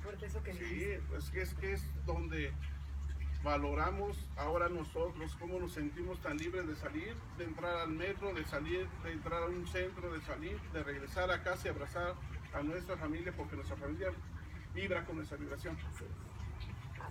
fuerte 0.00 0.26
eso 0.26 0.42
que 0.42 0.52
Sí, 0.52 0.86
pues 1.08 1.30
que 1.30 1.42
es 1.42 1.54
que 1.54 1.72
es 1.72 2.04
donde 2.06 2.52
valoramos 3.42 4.24
ahora 4.36 4.68
nosotros 4.68 5.34
cómo 5.40 5.58
nos 5.58 5.72
sentimos 5.72 6.20
tan 6.20 6.36
libres 6.36 6.66
de 6.68 6.76
salir, 6.76 7.16
de 7.38 7.44
entrar 7.44 7.76
al 7.76 7.90
metro, 7.90 8.32
de 8.32 8.44
salir, 8.44 8.86
de 9.02 9.12
entrar 9.12 9.42
a 9.42 9.46
un 9.46 9.66
centro, 9.66 10.12
de 10.12 10.20
salir, 10.20 10.60
de 10.72 10.84
regresar 10.84 11.30
a 11.32 11.42
casa 11.42 11.68
y 11.68 11.70
abrazar 11.70 12.14
a 12.52 12.62
nuestra 12.62 12.96
familia 12.96 13.32
porque 13.36 13.56
nuestra 13.56 13.76
familia 13.76 14.12
vibra 14.74 15.04
con 15.04 15.16
nuestra 15.16 15.36
vibración. 15.36 15.76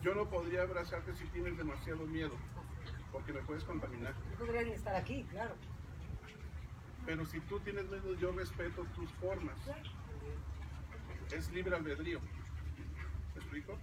Yo 0.02 0.15
no 0.15 0.30
podría 0.30 0.62
abrazarte 0.62 1.13
si 1.15 1.25
tienes 1.25 1.58
demasiado 1.58 2.06
miedo 2.06 2.36
porque 3.12 3.34
me 3.34 3.41
puedes 3.41 3.65
contaminar. 3.65 4.13
No 4.39 4.45
podrían 4.45 4.67
estar 4.67 4.95
aquí, 4.95 5.25
claro. 5.32 5.54
Pero 7.10 7.26
si 7.26 7.39
tú 7.39 7.60
tienes 7.62 7.89
miedo, 7.89 8.13
yo 8.19 8.32
respeto 8.34 8.86
tus 8.93 9.10
formas. 9.13 9.58
Es 11.32 11.52
libre 11.52 11.76
albedrío. 11.76 12.19
¿Me 13.34 13.41
explico? 13.41 13.80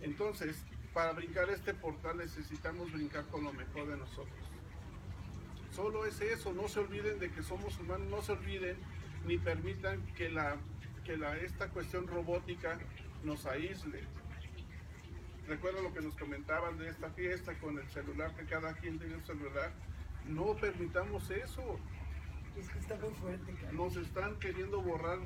Entonces, 0.00 0.64
para 0.94 1.12
brincar 1.12 1.50
este 1.50 1.74
portal 1.74 2.16
necesitamos 2.16 2.90
brincar 2.90 3.26
con 3.26 3.44
lo 3.44 3.52
mejor 3.52 3.86
de 3.86 3.98
nosotros. 3.98 4.48
Solo 5.72 6.06
es 6.06 6.22
eso, 6.22 6.54
no 6.54 6.68
se 6.68 6.80
olviden 6.80 7.18
de 7.18 7.30
que 7.30 7.42
somos 7.42 7.78
humanos, 7.78 8.08
no 8.08 8.22
se 8.22 8.32
olviden 8.32 8.78
ni 9.26 9.36
permitan 9.36 10.00
que, 10.14 10.30
la, 10.30 10.56
que 11.04 11.18
la, 11.18 11.36
esta 11.36 11.68
cuestión 11.68 12.06
robótica 12.06 12.78
nos 13.24 13.44
aísle. 13.44 14.00
Recuerda 15.46 15.82
lo 15.82 15.92
que 15.92 16.00
nos 16.00 16.16
comentaban 16.16 16.78
de 16.78 16.88
esta 16.88 17.10
fiesta 17.10 17.52
con 17.58 17.78
el 17.78 17.86
celular, 17.90 18.34
que 18.36 18.46
cada 18.46 18.72
quien 18.72 18.98
tiene 18.98 19.16
un 19.16 19.24
celular. 19.26 19.70
No 20.28 20.54
permitamos 20.56 21.30
eso. 21.30 21.78
Es 22.58 22.68
que 22.68 22.78
está 22.78 22.96
muy 22.96 23.10
fuerte, 23.14 23.52
cara. 23.54 23.72
Nos 23.72 23.96
están 23.96 24.38
queriendo 24.38 24.80
borrar 24.80 25.18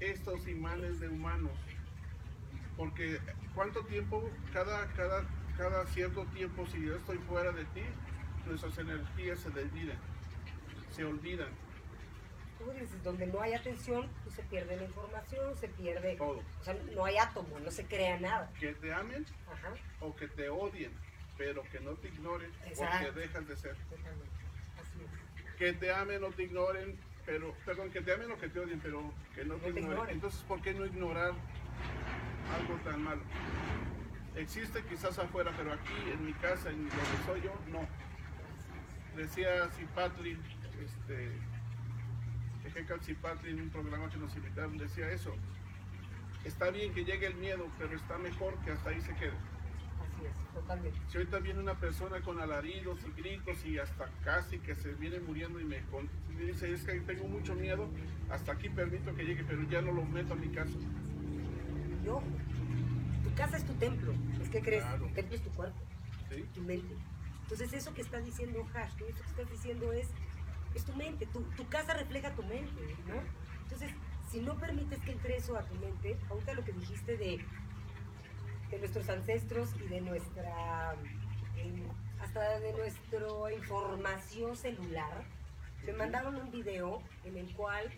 estos 0.00 0.48
imanes 0.48 1.00
de 1.00 1.08
humanos. 1.08 1.52
Porque 2.76 3.20
cuánto 3.54 3.84
tiempo, 3.84 4.28
cada, 4.52 4.86
cada, 4.94 5.24
cada 5.56 5.86
cierto 5.86 6.24
tiempo, 6.26 6.66
si 6.66 6.84
yo 6.84 6.96
estoy 6.96 7.18
fuera 7.18 7.52
de 7.52 7.64
ti, 7.66 7.82
nuestras 8.46 8.76
energías 8.78 9.38
se 9.40 9.50
desvidan, 9.50 9.98
se 10.90 11.04
olvidan, 11.04 11.50
Tú 12.58 12.70
dices, 12.72 13.02
donde 13.02 13.26
no 13.26 13.40
hay 13.40 13.54
atención, 13.54 14.08
pues 14.22 14.36
se 14.36 14.42
pierde 14.44 14.76
la 14.76 14.84
información, 14.84 15.56
se 15.56 15.68
pierde. 15.68 16.14
todo. 16.16 16.42
O 16.60 16.64
sea, 16.64 16.74
no 16.94 17.04
hay 17.04 17.16
átomo, 17.16 17.58
no 17.58 17.70
se 17.70 17.84
crea 17.86 18.20
nada. 18.20 18.52
Que 18.58 18.72
te 18.74 18.92
amen 18.92 19.26
Ajá, 19.50 19.72
o 20.00 20.14
que 20.14 20.28
te 20.28 20.48
odien, 20.48 20.92
pero 21.38 21.62
que 21.70 21.80
no 21.80 21.92
te 21.92 22.08
ignoren 22.08 22.50
Exacto. 22.66 23.06
porque 23.06 23.20
dejas 23.20 23.48
de 23.48 23.56
ser. 23.56 23.76
Que 25.58 25.72
te 25.74 25.92
amen 25.92 26.22
o 26.24 26.30
te 26.30 26.42
ignoren, 26.44 26.96
pero, 27.24 27.54
perdón, 27.64 27.90
que 27.90 28.00
te 28.00 28.12
amen 28.12 28.30
o 28.32 28.38
que 28.38 28.48
te 28.48 28.58
odien, 28.60 28.80
pero 28.80 29.12
que 29.34 29.44
no 29.44 29.54
te, 29.56 29.68
No 29.68 29.74
te 29.74 29.80
ignoren. 29.80 29.90
ignoren. 29.92 30.14
Entonces, 30.14 30.42
¿por 30.42 30.60
qué 30.60 30.74
no 30.74 30.84
ignorar 30.86 31.32
algo 32.58 32.74
tan 32.84 33.02
malo? 33.02 33.22
Existe 34.36 34.82
quizás 34.84 35.18
afuera, 35.18 35.52
pero 35.56 35.72
aquí 35.72 35.92
en 36.12 36.24
mi 36.26 36.32
casa, 36.34 36.70
en 36.70 36.88
donde 36.88 37.24
soy 37.26 37.42
yo, 37.42 37.54
no. 37.70 37.86
Decía 39.16 39.68
Cipatli, 39.76 40.38
este, 40.82 41.32
Ejecal 42.66 43.00
Cipatli 43.02 43.50
en 43.50 43.60
un 43.60 43.70
programa 43.70 44.08
que 44.10 44.16
nos 44.16 44.34
invitaron, 44.34 44.78
decía 44.78 45.10
eso. 45.10 45.34
Está 46.44 46.70
bien 46.70 46.92
que 46.94 47.04
llegue 47.04 47.26
el 47.26 47.34
miedo, 47.34 47.68
pero 47.78 47.94
está 47.94 48.18
mejor 48.18 48.56
que 48.64 48.72
hasta 48.72 48.90
ahí 48.90 49.00
se 49.02 49.14
quede. 49.14 49.34
Así 50.30 50.38
es, 50.48 50.54
totalmente. 50.54 50.98
Si 51.08 51.18
ahorita 51.18 51.38
viene 51.40 51.60
una 51.60 51.74
persona 51.74 52.20
con 52.20 52.40
alaridos 52.40 52.98
y 53.06 53.20
gritos 53.20 53.64
y 53.64 53.78
hasta 53.78 54.08
casi 54.24 54.58
que 54.58 54.74
se 54.74 54.92
viene 54.94 55.20
muriendo 55.20 55.60
y 55.60 55.64
me, 55.64 55.80
con- 55.86 56.08
me 56.36 56.44
dice, 56.44 56.72
es 56.72 56.84
que 56.84 57.00
tengo 57.00 57.24
mucho 57.28 57.54
miedo, 57.54 57.88
hasta 58.30 58.52
aquí 58.52 58.68
permito 58.68 59.14
que 59.14 59.24
llegue, 59.24 59.44
pero 59.44 59.62
ya 59.68 59.80
no 59.82 59.92
lo 59.92 60.04
meto 60.04 60.34
a 60.34 60.36
mi 60.36 60.48
casa. 60.48 60.76
Yo, 62.04 62.22
tu 63.24 63.34
casa 63.34 63.56
es 63.56 63.64
tu 63.64 63.74
templo. 63.74 64.12
Es 64.42 64.48
que 64.48 64.60
crees, 64.60 64.82
Claro. 64.84 65.06
tu 65.06 65.14
templo 65.14 65.34
es 65.36 65.42
tu 65.42 65.50
cuerpo, 65.50 65.78
¿sí? 66.30 66.44
tu 66.54 66.60
mente. 66.62 66.94
Entonces 67.42 67.72
eso 67.72 67.92
que 67.94 68.02
está 68.02 68.18
diciendo 68.20 68.66
Hash, 68.74 68.94
que 68.96 69.08
eso 69.08 69.22
que 69.22 69.30
estás 69.30 69.50
diciendo 69.50 69.92
es, 69.92 70.08
es 70.74 70.84
tu 70.84 70.94
mente, 70.94 71.26
tu, 71.26 71.42
tu 71.56 71.68
casa 71.68 71.94
refleja 71.94 72.34
tu 72.34 72.42
mente, 72.44 72.96
¿no? 73.06 73.14
Entonces, 73.64 73.90
si 74.30 74.40
no 74.40 74.54
permites 74.58 74.98
que 75.00 75.12
entre 75.12 75.36
eso 75.36 75.56
a 75.56 75.62
tu 75.62 75.74
mente, 75.74 76.16
ahorita 76.30 76.54
lo 76.54 76.64
que 76.64 76.72
dijiste 76.72 77.16
de, 77.16 77.44
de 78.72 78.78
nuestros 78.78 79.08
ancestros 79.10 79.68
y 79.84 79.86
de 79.88 80.00
nuestra, 80.00 80.94
em, 81.56 81.84
hasta 82.20 82.58
de 82.58 82.72
nuestra 82.72 83.52
información 83.52 84.56
celular, 84.56 85.24
me 85.84 85.92
mandaron 85.92 86.36
un 86.36 86.50
video 86.50 87.02
en 87.24 87.36
el 87.36 87.54
cual, 87.54 87.92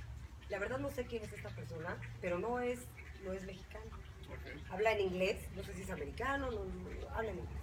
la 0.49 0.59
verdad 0.59 0.79
no 0.79 0.91
sé 0.91 1.07
quién 1.07 1.23
es 1.23 1.33
esta 1.33 1.51
persona, 1.51 1.97
pero 2.21 2.39
no 2.41 2.59
es, 2.59 2.89
no 3.25 3.33
es 3.33 3.45
mexicano 3.45 3.85
Ok. 4.25 4.73
habla 4.73 4.93
en 4.93 5.01
inglés, 5.13 5.49
no 5.55 5.63
sé 5.63 5.75
si 5.75 5.83
es 5.83 5.91
americano, 5.91 6.51
no, 6.51 6.65
no, 6.65 7.15
habla 7.15 7.31
en 7.31 7.39
inglés. 7.39 7.61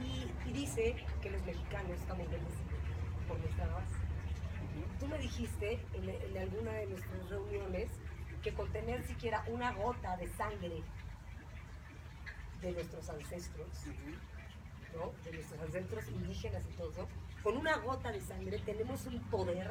Y, 0.00 0.50
y 0.50 0.52
dice 0.52 0.96
que 1.22 1.30
los 1.30 1.42
mexicanos 1.44 1.92
estamos 1.92 2.28
bendecidos 2.30 2.82
por 3.26 3.38
nuestra 3.38 3.66
raza. 3.66 3.98
Tú 5.00 5.06
me 5.06 5.18
dijiste 5.18 5.80
en, 5.94 6.10
en 6.10 6.38
alguna 6.38 6.72
de 6.72 6.86
nuestras 6.86 7.30
reuniones 7.30 7.88
que 8.42 8.52
con 8.52 8.70
tener 8.72 9.02
siquiera 9.06 9.44
una 9.46 9.72
gota 9.72 10.16
de 10.16 10.28
sangre 10.34 10.82
de 12.62 12.72
nuestros 12.72 13.08
ancestros. 13.08 13.68
¿no? 14.94 15.12
de 15.24 15.32
nuestros 15.32 15.60
ancestros 15.60 16.08
indígenas 16.08 16.62
y 16.70 16.76
todo 16.76 16.90
eso, 16.90 17.08
con 17.42 17.56
una 17.56 17.76
gota 17.78 18.12
de 18.12 18.20
sangre 18.20 18.58
tenemos 18.58 19.06
un 19.06 19.20
poder, 19.30 19.70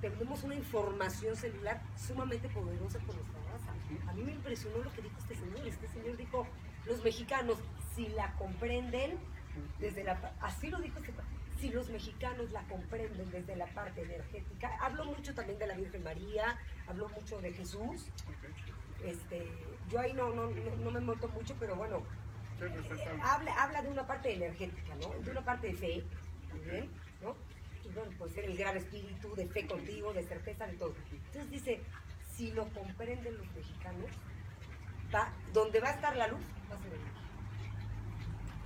tenemos 0.00 0.42
una 0.44 0.54
información 0.54 1.34
celular 1.36 1.82
sumamente 1.96 2.48
poderosa 2.48 2.98
por 3.00 3.16
nuestra 3.16 3.40
raza. 3.50 3.72
A 4.08 4.12
mí 4.14 4.22
me 4.22 4.32
impresionó 4.32 4.78
lo 4.78 4.92
que 4.92 5.02
dijo 5.02 5.16
este 5.18 5.34
señor. 5.34 5.66
Este 5.66 5.88
señor 5.88 6.16
dijo, 6.16 6.46
los 6.86 7.02
mexicanos, 7.02 7.58
si 7.94 8.08
la 8.08 8.32
comprenden, 8.34 9.18
desde 9.78 10.04
la, 10.04 10.34
así 10.40 10.68
lo 10.68 10.78
dijo 10.80 10.98
este 10.98 11.12
si 11.60 11.70
los 11.70 11.88
mexicanos 11.88 12.50
la 12.50 12.62
comprenden 12.64 13.30
desde 13.30 13.56
la 13.56 13.66
parte 13.66 14.02
energética, 14.02 14.76
hablo 14.80 15.04
mucho 15.04 15.34
también 15.34 15.58
de 15.58 15.66
la 15.66 15.74
Virgen 15.74 16.02
María, 16.02 16.58
hablo 16.86 17.08
mucho 17.10 17.40
de 17.40 17.52
Jesús. 17.52 18.10
Este, 19.04 19.46
yo 19.90 20.00
ahí 20.00 20.12
no, 20.14 20.30
no, 20.30 20.50
no, 20.50 20.76
no 20.84 20.90
me 20.90 21.00
meto 21.00 21.28
mucho, 21.28 21.54
pero 21.58 21.76
bueno, 21.76 22.02
Sí, 22.58 22.64
respetable. 22.66 23.20
habla, 23.22 23.62
habla 23.62 23.82
de 23.82 23.88
una 23.88 24.06
parte 24.06 24.32
energética, 24.34 24.94
¿no? 24.96 25.08
De 25.22 25.30
una 25.30 25.44
parte 25.44 25.68
de 25.68 25.74
fe 25.74 26.04
también, 26.48 26.90
¿no? 27.22 27.34
Y 27.84 27.92
bueno, 27.92 28.10
pues 28.18 28.36
el 28.38 28.56
gran 28.56 28.76
espíritu 28.76 29.34
de 29.34 29.46
fe 29.48 29.66
contigo, 29.66 30.12
de 30.12 30.22
certeza, 30.22 30.66
de 30.66 30.74
todo. 30.74 30.94
Entonces 31.10 31.50
dice, 31.50 31.82
si 32.32 32.52
lo 32.52 32.64
comprenden 32.68 33.36
los 33.36 33.46
mexicanos, 33.54 34.10
va, 35.14 35.32
donde 35.52 35.80
va 35.80 35.88
a 35.88 35.92
estar 35.94 36.16
la 36.16 36.28
luz, 36.28 36.40
va 36.70 36.76
a 36.76 36.78
ser 36.82 36.92
el 36.92 36.98
luz. 37.00 37.08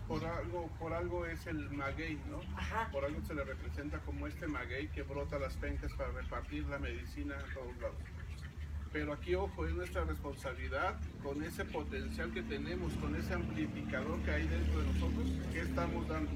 Por 0.07 0.25
algo, 0.25 0.69
por 0.79 0.93
algo 0.95 1.27
es 1.27 1.47
el 1.47 1.69
maguey, 1.71 2.19
¿no? 2.31 2.41
Ajá. 2.57 2.89
Por 2.93 3.05
algo 3.05 3.21
se 3.27 3.35
le 3.35 3.45
representa 3.45 3.99
como 4.01 4.27
este 4.27 4.47
maguey 4.47 4.89
que 4.89 5.03
brota 5.03 5.39
las 5.39 5.55
pencas 5.57 5.93
para 5.95 6.11
repartir 6.13 6.65
la 6.69 6.79
medicina 6.79 7.37
a 7.37 7.55
todos 7.55 7.77
lados. 7.79 7.97
Pero 8.93 9.13
aquí, 9.13 9.35
ojo, 9.35 9.67
es 9.67 9.75
nuestra 9.75 10.05
responsabilidad 10.05 10.99
con 11.23 11.43
ese 11.45 11.65
potencial 11.65 12.33
que 12.33 12.43
tenemos, 12.43 12.93
con 12.95 13.15
ese 13.17 13.35
amplificador 13.35 14.19
que 14.23 14.31
hay 14.31 14.47
dentro 14.49 14.81
de 14.81 14.87
nosotros, 14.93 15.27
¿qué 15.53 15.61
estamos 15.61 16.09
dando? 16.09 16.31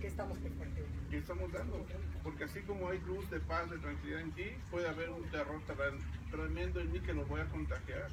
¿Qué 0.00 0.06
estamos 0.08 0.38
compartiendo. 0.38 0.90
que 1.10 1.16
estamos 1.18 1.52
dando. 1.52 1.86
Porque 2.22 2.44
así 2.44 2.60
como 2.60 2.88
hay 2.88 3.00
luz 3.06 3.28
de 3.30 3.40
paz, 3.40 3.70
de 3.70 3.78
tranquilidad 3.78 4.20
en 4.20 4.32
ti, 4.32 4.44
puede 4.70 4.88
haber 4.88 5.10
un 5.10 5.24
terror 5.30 5.60
tre- 5.66 5.98
tremendo 6.30 6.80
en 6.80 6.92
mí 6.92 7.00
que 7.00 7.12
lo 7.14 7.24
voy 7.26 7.40
a 7.40 7.46
contagiar. 7.46 8.08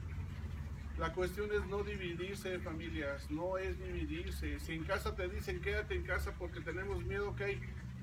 La 0.98 1.14
cuestión 1.14 1.50
es 1.52 1.66
no 1.68 1.84
dividirse, 1.84 2.60
familias, 2.60 3.30
no 3.32 3.58
es 3.58 3.78
dividirse. 3.80 4.60
Si 4.60 4.74
en 4.74 4.84
casa 4.84 5.16
te 5.16 5.28
dicen 5.30 5.62
quédate 5.62 5.96
en 5.96 6.04
casa 6.04 6.32
porque 6.38 6.60
tenemos 6.62 7.04
miedo, 7.06 7.30
ok. 7.30 7.42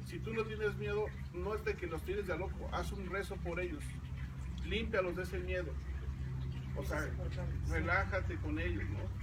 Si 0.07 0.19
tú 0.19 0.33
no 0.33 0.43
tienes 0.45 0.75
miedo, 0.77 1.07
no 1.35 1.55
es 1.55 1.65
de 1.65 1.75
que 1.75 1.87
los 1.87 2.03
tienes 2.03 2.27
de 2.27 2.33
a 2.33 2.37
loco, 2.37 2.69
haz 2.73 2.93
un 2.93 3.09
rezo 3.11 3.37
por 3.37 3.61
ellos. 3.61 3.83
Límpialos 4.69 5.17
de 5.17 5.23
ese 5.23 5.39
miedo. 5.39 5.73
O 6.77 6.85
sea, 6.85 7.09
relájate 7.71 8.37
con 8.37 8.59
ellos, 8.59 8.85
¿no? 8.91 9.19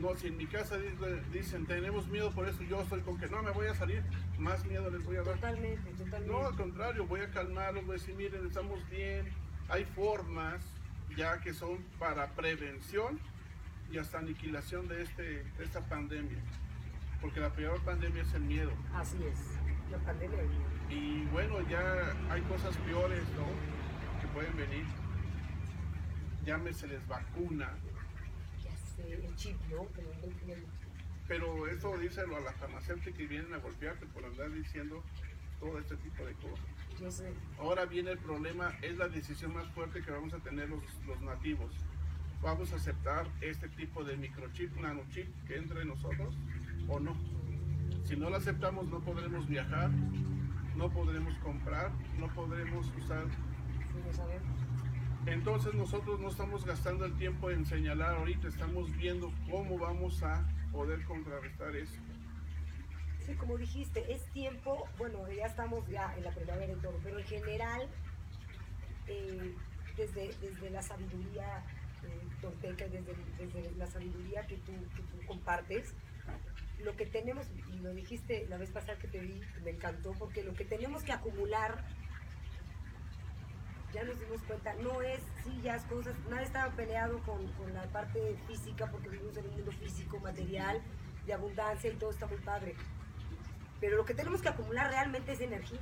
No, 0.00 0.14
si 0.16 0.26
en 0.26 0.36
mi 0.36 0.46
casa 0.46 0.76
dice- 0.78 1.22
dicen 1.32 1.64
tenemos 1.66 2.08
miedo 2.08 2.32
por 2.32 2.48
eso, 2.48 2.62
yo 2.64 2.80
estoy 2.82 3.00
con 3.02 3.18
que 3.18 3.28
no 3.28 3.42
me 3.42 3.50
voy 3.52 3.68
a 3.68 3.74
salir, 3.74 4.02
más 4.38 4.64
miedo 4.66 4.90
les 4.90 5.04
voy 5.04 5.16
a 5.16 5.22
dar. 5.22 5.34
Totalmente, 5.36 5.90
totalmente. 5.92 6.26
No, 6.26 6.46
al 6.46 6.56
contrario, 6.56 7.06
voy 7.06 7.20
a 7.20 7.30
calmarlos, 7.30 7.86
voy 7.86 7.96
a 7.96 7.98
decir, 7.98 8.14
miren, 8.16 8.46
estamos 8.46 8.78
bien. 8.90 9.28
Hay 9.68 9.84
formas 9.84 10.60
ya 11.16 11.40
que 11.40 11.54
son 11.54 11.78
para 11.98 12.26
prevención 12.32 13.18
y 13.90 13.98
hasta 13.98 14.18
aniquilación 14.18 14.88
de, 14.88 15.02
este, 15.02 15.22
de 15.22 15.64
esta 15.64 15.80
pandemia. 15.88 16.38
Porque 17.20 17.40
la 17.40 17.50
peor 17.50 17.80
pandemia 17.82 18.22
es 18.22 18.34
el 18.34 18.42
miedo. 18.42 18.72
Así 18.94 19.16
es, 19.24 19.38
la 19.90 19.98
pandemia. 19.98 20.38
Y 20.90 21.24
bueno, 21.32 21.60
ya 21.68 22.12
hay 22.30 22.42
cosas 22.42 22.76
peores, 22.78 23.22
¿no? 23.36 23.75
Que 24.36 24.42
pueden 24.42 24.56
venir. 24.68 24.84
Llámeseles 26.44 27.08
vacuna. 27.08 27.70
Ya 28.62 28.76
sé, 28.76 29.14
el 29.14 29.34
chip, 29.34 29.56
¿no? 29.70 29.88
Que 29.94 30.02
bien. 30.44 30.62
Pero 31.26 31.66
eso 31.68 31.96
díselo 31.96 32.36
a 32.36 32.40
la 32.40 32.52
farmacéutica 32.52 33.22
y 33.22 33.26
vienen 33.26 33.54
a 33.54 33.58
golpearte 33.58 34.04
por 34.04 34.26
andar 34.26 34.52
diciendo 34.52 35.02
todo 35.58 35.78
este 35.78 35.96
tipo 35.96 36.26
de 36.26 36.34
cosas. 36.34 36.66
Yo 37.00 37.10
sé. 37.10 37.32
Ahora 37.58 37.86
viene 37.86 38.10
el 38.10 38.18
problema, 38.18 38.74
es 38.82 38.98
la 38.98 39.08
decisión 39.08 39.54
más 39.54 39.68
fuerte 39.68 40.02
que 40.02 40.10
vamos 40.10 40.34
a 40.34 40.38
tener 40.40 40.68
los, 40.68 40.82
los 41.06 41.18
nativos. 41.22 41.72
¿Vamos 42.42 42.74
a 42.74 42.76
aceptar 42.76 43.26
este 43.40 43.70
tipo 43.70 44.04
de 44.04 44.18
microchip, 44.18 44.76
nanochip 44.76 45.28
que 45.46 45.56
entre 45.56 45.80
en 45.80 45.88
nosotros 45.88 46.34
o 46.88 47.00
no? 47.00 47.16
Si 48.04 48.16
no 48.16 48.28
lo 48.28 48.36
aceptamos 48.36 48.86
no 48.88 49.00
podremos 49.00 49.48
viajar, 49.48 49.90
no 50.76 50.90
podremos 50.90 51.34
comprar, 51.38 51.90
no 52.18 52.28
podremos 52.34 52.92
usar. 52.98 53.24
Entonces 55.36 55.74
nosotros 55.74 56.18
no 56.18 56.30
estamos 56.30 56.64
gastando 56.64 57.04
el 57.04 57.14
tiempo 57.18 57.50
en 57.50 57.66
señalar 57.66 58.16
ahorita, 58.16 58.48
estamos 58.48 58.90
viendo 58.96 59.30
cómo 59.50 59.78
vamos 59.78 60.22
a 60.22 60.48
poder 60.72 61.04
contrarrestar 61.04 61.76
eso. 61.76 62.00
Sí, 63.20 63.34
como 63.34 63.58
dijiste, 63.58 64.10
es 64.10 64.24
tiempo, 64.32 64.88
bueno, 64.96 65.30
ya 65.30 65.44
estamos 65.44 65.86
ya 65.88 66.14
en 66.16 66.24
la 66.24 66.30
primavera 66.30 66.72
y 66.72 66.76
todo, 66.76 66.98
pero 67.04 67.18
en 67.18 67.26
general, 67.26 67.86
eh, 69.08 69.54
desde, 69.94 70.32
desde 70.40 70.70
la 70.70 70.80
sabiduría 70.80 71.62
eh, 72.02 72.28
tolteca, 72.40 72.86
desde, 72.86 73.14
desde 73.36 73.70
la 73.76 73.86
sabiduría 73.88 74.46
que 74.46 74.56
tú, 74.56 74.72
que 74.96 75.02
tú 75.02 75.26
compartes, 75.26 75.92
lo 76.82 76.96
que 76.96 77.04
tenemos, 77.04 77.46
y 77.74 77.78
lo 77.80 77.92
dijiste 77.92 78.46
la 78.48 78.56
vez 78.56 78.70
pasada 78.70 78.98
que 78.98 79.08
te 79.08 79.20
vi, 79.20 79.42
me 79.62 79.72
encantó, 79.72 80.12
porque 80.18 80.42
lo 80.42 80.54
que 80.54 80.64
tenemos 80.64 81.02
que 81.02 81.12
acumular, 81.12 81.84
ya 83.96 84.04
nos 84.04 84.20
dimos 84.20 84.42
cuenta, 84.42 84.74
no 84.74 85.00
es 85.00 85.20
sillas, 85.42 85.82
cosas, 85.86 86.14
nada 86.28 86.42
estaba 86.42 86.70
peleado 86.74 87.18
con, 87.20 87.46
con 87.52 87.72
la 87.72 87.82
parte 87.84 88.36
física, 88.46 88.86
porque 88.90 89.08
vivimos 89.08 89.34
en 89.38 89.46
un 89.46 89.52
mundo 89.56 89.72
físico, 89.72 90.18
material, 90.20 90.82
de 91.24 91.32
abundancia 91.32 91.90
y 91.90 91.96
todo 91.96 92.10
está 92.10 92.26
muy 92.26 92.36
padre. 92.38 92.74
Pero 93.80 93.96
lo 93.96 94.04
que 94.04 94.12
tenemos 94.12 94.42
que 94.42 94.50
acumular 94.50 94.90
realmente 94.90 95.32
es 95.32 95.40
energía. 95.40 95.80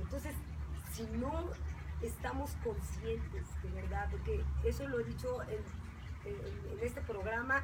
Entonces, 0.00 0.34
si 0.92 1.04
no 1.04 1.44
estamos 2.02 2.50
conscientes 2.64 3.46
de 3.62 3.70
verdad, 3.70 4.08
porque 4.10 4.42
eso 4.64 4.86
lo 4.88 4.98
he 4.98 5.04
dicho 5.04 5.42
en, 5.44 5.62
en- 6.24 6.78
este 6.82 7.00
programa 7.02 7.62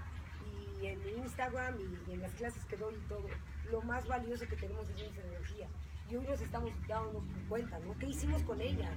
y 0.80 0.86
en 0.86 1.00
Instagram 1.18 1.74
y 2.06 2.12
en 2.12 2.20
las 2.22 2.32
clases 2.32 2.64
que 2.66 2.76
doy 2.76 2.94
y 2.94 3.08
todo, 3.08 3.26
lo 3.72 3.82
más 3.82 4.06
valioso 4.06 4.46
que 4.46 4.56
tenemos 4.56 4.88
es 4.88 4.96
nuestra 4.98 5.24
energía. 5.24 5.66
Y 6.12 6.16
hoy 6.16 6.26
nos 6.26 6.42
estamos 6.42 6.70
dando 6.86 7.24
cuenta, 7.48 7.78
¿no? 7.78 7.96
¿Qué 7.98 8.04
hicimos 8.06 8.42
con 8.42 8.60
ella? 8.60 8.90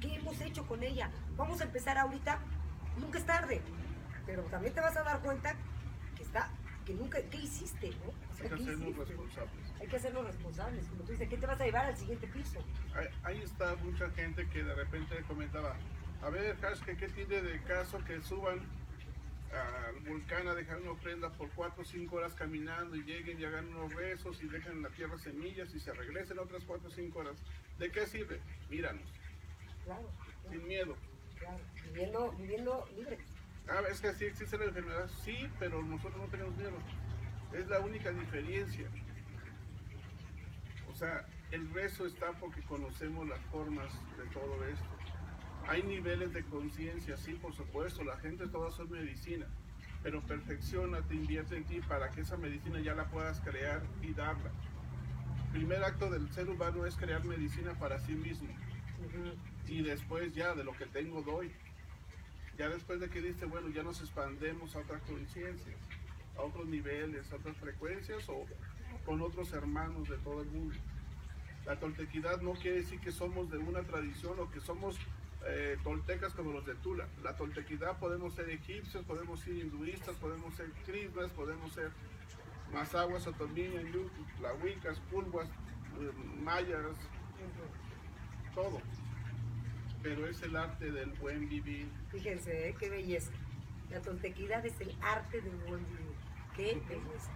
¿Qué 0.00 0.16
hemos 0.16 0.40
hecho 0.40 0.66
con 0.66 0.82
ella? 0.82 1.12
Vamos 1.36 1.60
a 1.60 1.64
empezar 1.64 1.96
ahorita, 1.96 2.40
nunca 2.98 3.18
es 3.18 3.24
tarde, 3.24 3.62
pero 4.26 4.42
también 4.44 4.74
te 4.74 4.80
vas 4.80 4.96
a 4.96 5.04
dar 5.04 5.20
cuenta 5.20 5.54
que 6.16 6.24
está, 6.24 6.50
que 6.84 6.92
nunca, 6.94 7.18
¿qué 7.30 7.36
hiciste, 7.36 7.90
no? 7.90 8.08
O 8.32 8.36
sea, 8.36 8.46
Hay 8.46 8.50
que 8.50 8.56
¿qué 8.56 8.62
hacernos 8.72 8.96
responsables. 8.96 9.72
Hay 9.80 9.86
que 9.86 9.96
hacernos 9.96 10.26
responsables, 10.26 10.86
como 10.88 11.02
tú 11.04 11.12
dices, 11.12 11.28
¿qué 11.28 11.36
te 11.36 11.46
vas 11.46 11.60
a 11.60 11.64
llevar 11.64 11.86
al 11.86 11.96
siguiente 11.96 12.26
piso? 12.26 12.58
Ahí- 12.96 13.08
Ahí 13.22 13.42
está 13.42 13.76
mucha 13.76 14.10
gente 14.10 14.48
que 14.48 14.64
de 14.64 14.74
repente 14.74 15.22
comentaba, 15.28 15.76
a 16.20 16.30
ver, 16.30 16.56
Hash, 16.64 16.80
¿qué, 16.80 16.96
qué 16.96 17.08
tiene 17.10 17.42
de 17.42 17.62
caso 17.62 18.02
que 18.04 18.20
suban 18.22 18.58
al 19.52 20.00
volcán 20.00 20.48
a 20.48 20.54
dejar 20.54 20.78
una 20.78 20.90
ofrenda 20.92 21.30
por 21.32 21.50
4 21.50 21.82
o 21.82 21.84
5 21.84 22.16
horas 22.16 22.34
caminando 22.34 22.96
y 22.96 23.02
lleguen 23.04 23.40
y 23.40 23.44
hagan 23.44 23.68
unos 23.68 23.92
rezos 23.94 24.42
y 24.42 24.48
dejan 24.48 24.72
en 24.72 24.82
la 24.82 24.90
tierra 24.90 25.18
semillas 25.18 25.74
y 25.74 25.80
se 25.80 25.92
regresen 25.92 26.38
otras 26.38 26.64
4 26.64 26.88
o 26.88 26.90
5 26.90 27.18
horas? 27.18 27.36
¿De 27.78 27.90
qué 27.90 28.06
sirve? 28.06 28.40
Míranos, 28.70 29.08
Claro, 29.84 30.10
claro, 30.42 30.50
sin 30.50 30.66
miedo. 30.66 30.96
claro. 31.38 31.60
Viviendo, 31.92 32.32
viviendo 32.32 32.88
libre. 32.96 33.18
Ah, 33.68 33.80
es 33.90 34.00
que 34.00 34.12
sí 34.14 34.24
existe 34.26 34.58
la 34.58 34.64
enfermedad, 34.64 35.08
sí, 35.24 35.48
pero 35.58 35.82
nosotros 35.82 36.16
no 36.20 36.28
tenemos 36.28 36.56
miedo. 36.56 36.78
Es 37.52 37.66
la 37.68 37.80
única 37.80 38.10
diferencia. 38.10 38.88
O 40.90 40.94
sea, 40.94 41.26
el 41.50 41.72
rezo 41.72 42.06
está 42.06 42.32
porque 42.32 42.60
conocemos 42.62 43.26
las 43.28 43.40
formas 43.46 43.92
de 44.16 44.24
todo 44.32 44.64
esto. 44.66 44.95
Hay 45.68 45.82
niveles 45.82 46.32
de 46.32 46.44
conciencia, 46.44 47.16
sí, 47.16 47.32
por 47.34 47.52
supuesto, 47.52 48.04
la 48.04 48.16
gente 48.18 48.46
toda 48.46 48.70
son 48.70 48.88
medicina, 48.88 49.46
pero 50.02 50.22
perfecciona, 50.22 51.02
te 51.02 51.16
invierte 51.16 51.56
en 51.56 51.64
ti 51.64 51.80
para 51.88 52.10
que 52.12 52.20
esa 52.20 52.36
medicina 52.36 52.78
ya 52.78 52.94
la 52.94 53.06
puedas 53.06 53.40
crear 53.40 53.82
y 54.00 54.14
darla. 54.14 54.52
Primer 55.52 55.82
acto 55.82 56.08
del 56.08 56.30
ser 56.32 56.48
humano 56.48 56.86
es 56.86 56.96
crear 56.96 57.24
medicina 57.24 57.74
para 57.80 57.98
sí 57.98 58.12
mismo 58.12 58.48
y 59.66 59.82
después 59.82 60.32
ya 60.34 60.54
de 60.54 60.62
lo 60.62 60.72
que 60.76 60.86
tengo 60.86 61.22
doy. 61.22 61.50
Ya 62.56 62.68
después 62.68 63.00
de 63.00 63.10
que 63.10 63.20
diste, 63.20 63.44
bueno, 63.46 63.68
ya 63.68 63.82
nos 63.82 64.00
expandemos 64.00 64.76
a 64.76 64.78
otras 64.78 65.02
conciencias, 65.02 65.76
a 66.38 66.42
otros 66.42 66.66
niveles, 66.66 67.30
a 67.32 67.36
otras 67.36 67.56
frecuencias 67.56 68.28
o 68.28 68.46
con 69.04 69.20
otros 69.20 69.52
hermanos 69.52 70.08
de 70.08 70.16
todo 70.18 70.42
el 70.42 70.48
mundo. 70.48 70.74
La 71.66 71.78
toltequidad 71.78 72.40
no 72.40 72.52
quiere 72.52 72.78
decir 72.78 73.00
que 73.00 73.10
somos 73.10 73.50
de 73.50 73.58
una 73.58 73.82
tradición 73.82 74.38
o 74.38 74.50
que 74.50 74.60
somos 74.60 74.96
eh, 75.48 75.78
toltecas 75.84 76.34
como 76.34 76.52
los 76.52 76.66
de 76.66 76.74
Tula. 76.76 77.06
La 77.22 77.36
toltequidad 77.36 77.98
podemos 77.98 78.34
ser 78.34 78.50
egipcios, 78.50 79.04
podemos 79.04 79.40
ser 79.40 79.54
hinduistas, 79.54 80.16
podemos 80.16 80.54
ser 80.54 80.70
krishnas, 80.84 81.30
podemos 81.32 81.72
ser 81.72 81.90
mazaguas, 82.72 83.26
otomíes, 83.26 83.84
tlahuicas, 84.38 84.98
pulguas, 85.10 85.48
eh, 85.48 86.12
mayas, 86.42 86.96
todo. 88.54 88.80
Pero 90.02 90.26
es 90.26 90.42
el 90.42 90.56
arte 90.56 90.90
del 90.90 91.10
buen 91.12 91.48
vivir. 91.48 91.88
Fíjense, 92.10 92.68
¿eh? 92.68 92.76
qué 92.78 92.90
belleza. 92.90 93.32
La 93.90 94.00
toltequidad 94.00 94.64
es 94.66 94.80
el 94.80 94.96
arte 95.00 95.40
del 95.40 95.56
buen 95.68 95.86
vivir. 95.86 96.16
Qué 96.54 96.82
belleza. 96.88 97.30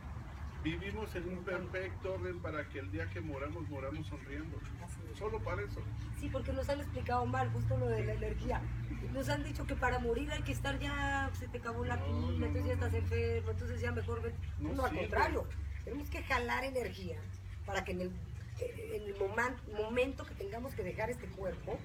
Vivimos 0.63 1.15
en 1.15 1.27
un 1.29 1.43
perfecto 1.43 2.15
orden 2.15 2.39
para 2.41 2.69
que 2.69 2.81
el 2.81 2.91
día 2.93 3.09
que 3.09 3.21
moramos, 3.21 3.67
moramos 3.71 4.07
sonriendo. 4.07 4.59
Solo 5.19 5.39
para 5.41 5.63
eso. 5.63 5.81
Sí, 6.19 6.29
porque 6.31 6.53
nos 6.53 6.69
han 6.69 6.81
explicado 6.81 7.25
mal 7.25 7.51
justo 7.51 7.79
lo 7.79 7.87
de 7.87 8.05
la 8.05 8.13
energía. 8.13 8.61
Nos 9.13 9.29
han 9.31 9.43
dicho 9.43 9.67
que 9.67 9.75
para 9.75 9.99
morir 9.99 10.31
hay 10.31 10.43
que 10.43 10.53
estar 10.53 10.79
ya, 10.79 11.31
se 11.39 11.49
te 11.49 11.59
acabó 11.59 11.85
la 11.85 11.97
No, 11.97 12.05
pila, 12.05 12.39
no, 12.39 12.47
entonces 12.47 12.67
ya 12.67 12.73
estás 12.75 12.95
enfermo, 12.95 13.51
entonces 13.51 13.81
ya 13.81 13.93
mejor. 13.93 14.33
No 14.59 14.73
No, 14.75 14.85
al 14.85 14.95
contrario, 14.95 15.47
tenemos 15.85 16.11
que 16.11 16.23
jalar 16.23 16.65
energía 16.65 17.19
para 17.65 17.83
que 17.83 17.93
en 17.93 18.03
el, 18.03 18.13
en 18.61 19.03
el 19.03 19.17
momento 19.83 20.27
que 20.27 20.35
tengamos 20.35 20.75
que 20.75 20.83
dejar 20.83 21.09
este 21.09 21.27
cuerpo, 21.29 21.79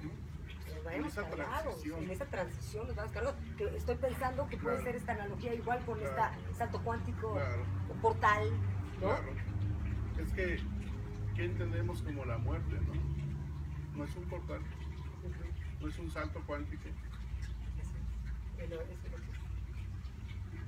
vayamos 0.86 1.12
esa 1.12 1.24
cargados. 1.30 1.64
transición. 1.64 2.04
En 2.04 2.12
esa 2.12 2.26
transición 2.26 2.88
nos 2.88 2.96
vamos 2.96 3.12
cargados. 3.12 3.36
Que 3.58 3.78
estoy 3.78 3.96
pensando 3.96 4.48
que 4.48 4.58
puede 4.58 4.82
ser 4.84 4.96
esta 4.96 5.12
analogía 5.14 5.54
igual 5.54 5.84
con 5.86 6.00
Claro. 6.00 6.36
este 6.42 6.54
salto 6.56 6.82
cuántico 6.84 7.34
Claro. 7.34 7.64
o 7.90 7.94
portal, 8.02 8.50
¿no? 9.02 9.08
Claro. 9.08 9.24
Es 10.22 10.32
que, 10.34 10.60
¿qué 11.36 11.46
entendemos 11.46 12.02
como 12.02 12.24
la 12.26 12.38
muerte? 12.38 12.76
No, 12.76 13.98
no 13.98 14.04
es 14.06 14.16
un 14.16 14.24
portal, 14.26 14.62
no 15.82 15.88
es 15.88 16.00
un 16.00 16.10
salto 16.12 16.42
cuántico. 16.46 16.84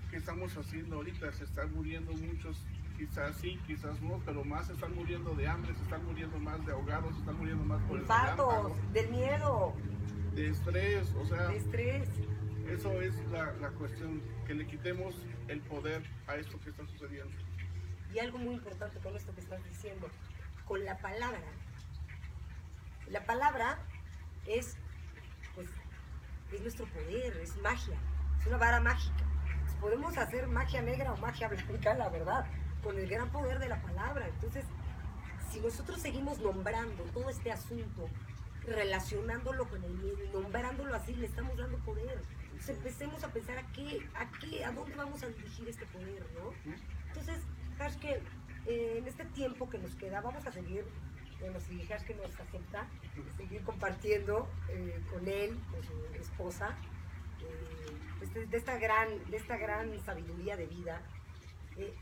¿Qué 0.10 0.18
estamos 0.18 0.56
haciendo 0.58 0.98
ahorita? 0.98 1.32
Se 1.34 1.44
están 1.44 1.74
muriendo 1.74 2.12
muchos, 2.14 2.64
quizás 2.98 3.36
sí, 3.38 3.60
quizás 3.68 4.02
no, 4.02 4.20
pero 4.26 4.44
más 4.44 4.68
se 4.68 4.74
están 4.74 4.96
muriendo 4.96 5.34
de 5.36 5.48
hambre, 5.48 5.74
se 5.76 5.84
están 5.84 6.06
muriendo 6.06 6.40
más 6.40 6.66
de 6.66 6.72
ahogados, 6.72 7.14
se 7.14 7.20
están 7.20 7.38
muriendo 7.38 7.64
más 7.66 7.82
por 7.84 7.96
el 7.98 8.02
Infartos, 8.04 8.94
del 8.94 9.10
miedo, 9.10 9.74
de 10.38 10.50
estrés, 10.50 11.12
o 11.20 11.26
sea, 11.26 11.48
de 11.48 11.58
estrés. 11.58 12.08
eso 12.70 13.02
es 13.02 13.16
la, 13.32 13.54
la 13.54 13.70
cuestión, 13.72 14.22
que 14.46 14.54
le 14.54 14.68
quitemos 14.68 15.16
el 15.48 15.62
poder 15.62 16.04
a 16.28 16.36
esto 16.36 16.60
que 16.62 16.70
está 16.70 16.86
sucediendo. 16.86 17.36
Y 18.14 18.20
algo 18.20 18.38
muy 18.38 18.54
importante 18.54 19.00
con 19.00 19.16
esto 19.16 19.34
que 19.34 19.42
estás 19.42 19.64
diciendo, 19.64 20.08
con 20.66 20.86
la 20.86 20.96
palabra. 21.00 21.42
La 23.10 23.26
palabra 23.26 23.80
es, 24.46 24.78
pues, 25.56 25.70
es 26.52 26.62
nuestro 26.62 26.86
poder, 26.86 27.36
es 27.38 27.58
magia, 27.58 27.98
es 28.40 28.46
una 28.46 28.58
vara 28.58 28.80
mágica. 28.80 29.26
podemos 29.82 30.18
hacer 30.20 30.48
magia 30.48 30.84
negra 30.84 31.14
o 31.14 31.18
magia 31.18 31.48
blanca, 31.48 31.96
la 31.96 32.10
verdad, 32.10 32.46
con 32.84 32.98
el 33.00 33.10
gran 33.10 33.32
poder 33.32 33.58
de 33.58 33.70
la 33.70 33.82
palabra. 33.82 34.28
Entonces, 34.28 34.66
si 35.50 35.60
nosotros 35.62 36.00
seguimos 36.00 36.38
nombrando 36.40 37.04
todo 37.06 37.28
este 37.30 37.52
asunto, 37.52 38.08
relacionándolo 38.68 39.68
con 39.68 39.84
el 39.84 39.94
miedo 39.94 40.18
nombrándolo 40.34 40.94
así, 40.94 41.16
le 41.16 41.26
estamos 41.26 41.58
dando 41.58 41.78
poder. 41.80 42.22
Entonces 42.44 42.78
empecemos 42.78 43.24
a 43.24 43.30
pensar 43.30 43.58
a 43.58 43.72
qué, 43.72 44.08
a 44.16 44.30
qué, 44.40 44.66
a 44.66 44.72
dónde 44.72 44.96
vamos 44.96 45.24
a 45.24 45.28
dirigir 45.28 45.70
este 45.70 45.86
poder, 45.88 46.26
¿no? 46.36 46.52
Entonces, 47.08 47.44
que 48.02 48.22
eh, 48.66 48.98
en 48.98 49.08
este 49.08 49.26
tiempo 49.26 49.70
que 49.70 49.78
nos 49.78 49.96
queda, 49.96 50.20
vamos 50.22 50.46
a 50.46 50.52
seguir, 50.52 50.86
bueno, 51.40 51.60
si 51.60 51.78
que 51.78 52.16
nos 52.16 52.40
acepta, 52.40 52.88
seguir 53.38 53.64
compartiendo 53.64 54.50
eh, 54.70 55.02
con 55.12 55.28
él, 55.28 55.58
con 55.72 55.84
su 55.84 56.20
esposa, 56.20 56.76
eh, 57.42 57.98
este, 58.22 58.46
de, 58.48 58.58
esta 58.58 58.78
gran, 58.78 59.30
de 59.30 59.38
esta 59.38 59.58
gran 59.58 59.98
sabiduría 60.04 60.58
de 60.58 60.66
vida. 60.66 61.02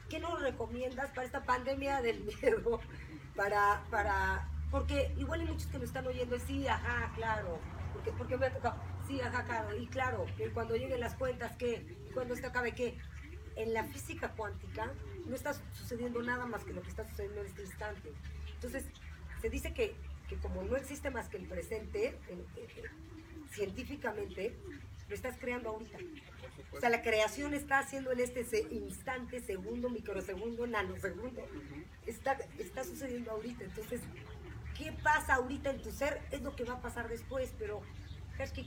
¿Qué 0.10 0.20
nos 0.22 0.42
recomiendas 0.42 1.10
para 1.10 1.26
esta 1.26 1.44
pandemia 1.44 2.02
del 2.02 2.22
miedo? 2.22 2.80
Para, 3.36 3.84
para, 3.92 4.48
porque 4.72 5.14
igual 5.18 5.42
hay 5.42 5.48
muchos 5.48 5.68
que 5.68 5.80
me 5.80 5.86
están 5.86 6.06
oyendo, 6.08 6.38
sí, 6.40 6.68
ajá, 6.68 7.12
claro, 7.16 7.60
porque, 7.94 8.12
porque 8.12 8.38
me 8.38 8.48
ha 8.48 8.54
tocado, 8.54 8.76
sí, 9.08 9.22
ajá, 9.22 9.44
claro, 9.44 9.76
y 9.78 9.88
claro, 9.88 10.26
que 10.38 10.50
cuando 10.50 10.76
lleguen 10.76 11.00
las 11.00 11.16
cuentas, 11.16 11.56
¿qué? 11.58 11.86
cuando 12.14 12.34
esto 12.34 12.48
acabe, 12.48 12.74
¿qué? 12.74 12.98
En 13.56 13.74
la 13.74 13.84
física 13.86 14.30
cuántica 14.32 14.92
no 15.26 15.36
está 15.36 15.54
sucediendo 15.74 16.22
nada 16.22 16.46
más 16.46 16.64
que 16.64 16.74
lo 16.74 16.82
que 16.82 16.90
está 16.90 17.08
sucediendo 17.08 17.42
en 17.42 17.48
este 17.48 17.62
instante. 17.62 18.12
Entonces, 18.54 18.86
se 19.42 19.50
dice 19.50 19.74
que, 19.74 19.96
que 20.28 20.36
como 20.38 20.64
no 20.64 20.76
existe 20.76 21.10
más 21.10 21.30
que 21.30 21.38
el 21.38 21.48
presente, 21.48 22.18
científicamente, 23.52 24.56
lo 25.08 25.16
estás 25.16 25.38
creando 25.38 25.70
ahorita. 25.70 25.98
O 26.72 26.80
sea, 26.80 26.90
la 26.90 27.02
creación 27.02 27.54
está 27.54 27.80
haciendo 27.80 28.12
en 28.12 28.20
este 28.20 28.46
instante, 28.72 29.40
segundo, 29.40 29.90
microsegundo, 29.90 30.68
nanosegundo. 30.68 31.42
Está, 32.06 32.38
está 32.58 32.84
sucediendo 32.84 33.32
ahorita. 33.32 33.64
Entonces, 33.64 34.02
¿qué 34.78 34.92
pasa 35.04 35.36
ahorita 35.36 35.70
en 35.72 35.82
tu 35.82 35.92
ser? 35.92 36.22
Es 36.32 36.42
lo 36.42 36.56
que 36.56 36.64
va 36.64 36.76
a 36.76 36.82
pasar 36.82 37.08
después, 37.08 37.54
pero 37.58 37.82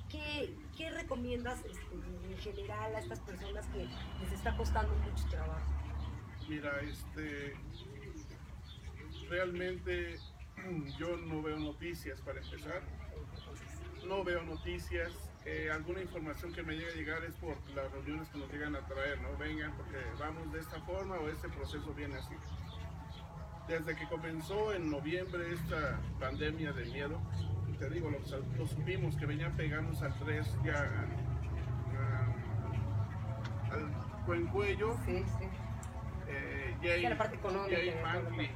¿qué, 0.09 0.57
qué 0.77 0.91
recomiendas 0.91 1.59
este, 1.65 1.95
en 2.31 2.39
general 2.39 2.95
a 2.95 2.99
estas 2.99 3.21
personas 3.21 3.67
que 3.67 3.87
les 4.23 4.33
está 4.33 4.57
costando 4.57 4.95
mucho 4.95 5.29
trabajo? 5.29 5.67
Mira, 6.49 6.81
este, 6.81 7.55
realmente 9.29 10.19
yo 10.99 11.17
no 11.17 11.43
veo 11.43 11.59
noticias 11.59 12.21
para 12.23 12.41
empezar. 12.41 12.83
No 14.07 14.25
veo 14.25 14.43
noticias. 14.43 15.13
Eh, 15.45 15.71
alguna 15.73 16.03
información 16.03 16.53
que 16.53 16.63
me 16.63 16.75
llegue 16.75 16.91
a 16.91 16.95
llegar 16.95 17.25
es 17.25 17.35
por 17.37 17.57
las 17.75 17.91
reuniones 17.93 18.29
que 18.29 18.39
nos 18.39 18.53
llegan 18.53 18.77
a 18.77 18.87
traer, 18.87 19.21
¿no? 19.21 19.37
Vengan 19.39 19.75
porque 19.77 19.97
vamos 20.19 20.53
de 20.53 20.61
esta 20.61 20.81
forma 20.83 21.17
o 21.17 21.29
este 21.29 21.49
proceso 21.49 21.93
viene 21.95 22.17
así. 22.17 22.35
Desde 23.69 23.95
que 23.95 24.07
comenzó 24.07 24.73
en 24.73 24.91
noviembre 24.91 25.53
esta 25.53 26.01
pandemia 26.19 26.73
de 26.73 26.87
miedo, 26.87 27.21
te 27.79 27.91
digo, 27.91 28.11
lo, 28.11 28.67
supimos 28.67 29.15
que 29.17 29.27
venían 29.27 29.55
pegándonos 29.57 30.03
al 30.03 30.15
3 30.19 30.47
ya 30.65 31.07
al 33.71 34.25
buen 34.27 34.47
cuello. 34.47 34.97
Sí, 35.05 35.23
sí 35.39 35.45
Jay, 36.83 37.03
Jay 37.03 38.51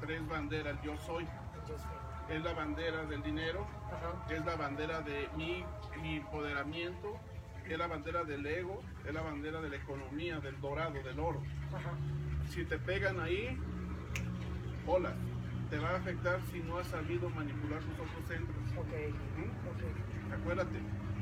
tres 0.00 0.28
banderas, 0.28 0.80
yo 0.82 0.96
soy. 0.98 1.26
Es 2.28 2.42
la 2.42 2.52
bandera 2.52 3.04
del 3.06 3.22
dinero, 3.22 3.66
es 4.28 4.44
la 4.44 4.54
bandera 4.56 5.00
de 5.00 5.28
mi, 5.36 5.64
empoderamiento, 6.16 7.18
es 7.66 7.78
la 7.78 7.86
bandera 7.86 8.22
del 8.24 8.46
ego, 8.46 8.82
es 9.06 9.14
la 9.14 9.22
bandera 9.22 9.60
de 9.60 9.70
la 9.70 9.76
economía, 9.76 10.38
del 10.40 10.60
dorado, 10.60 10.92
del 10.92 11.18
oro. 11.18 11.42
Si 12.50 12.64
te 12.64 12.78
pegan 12.78 13.20
ahí, 13.20 13.58
hola, 14.88 15.12
te 15.68 15.78
va 15.78 15.90
a 15.90 15.96
afectar 15.96 16.40
si 16.50 16.60
no 16.60 16.78
has 16.78 16.86
sabido 16.88 17.28
manipular 17.30 17.80
tus 17.80 17.92
otros 17.92 18.26
centros. 18.26 18.56
Acuérdate, 20.32 20.78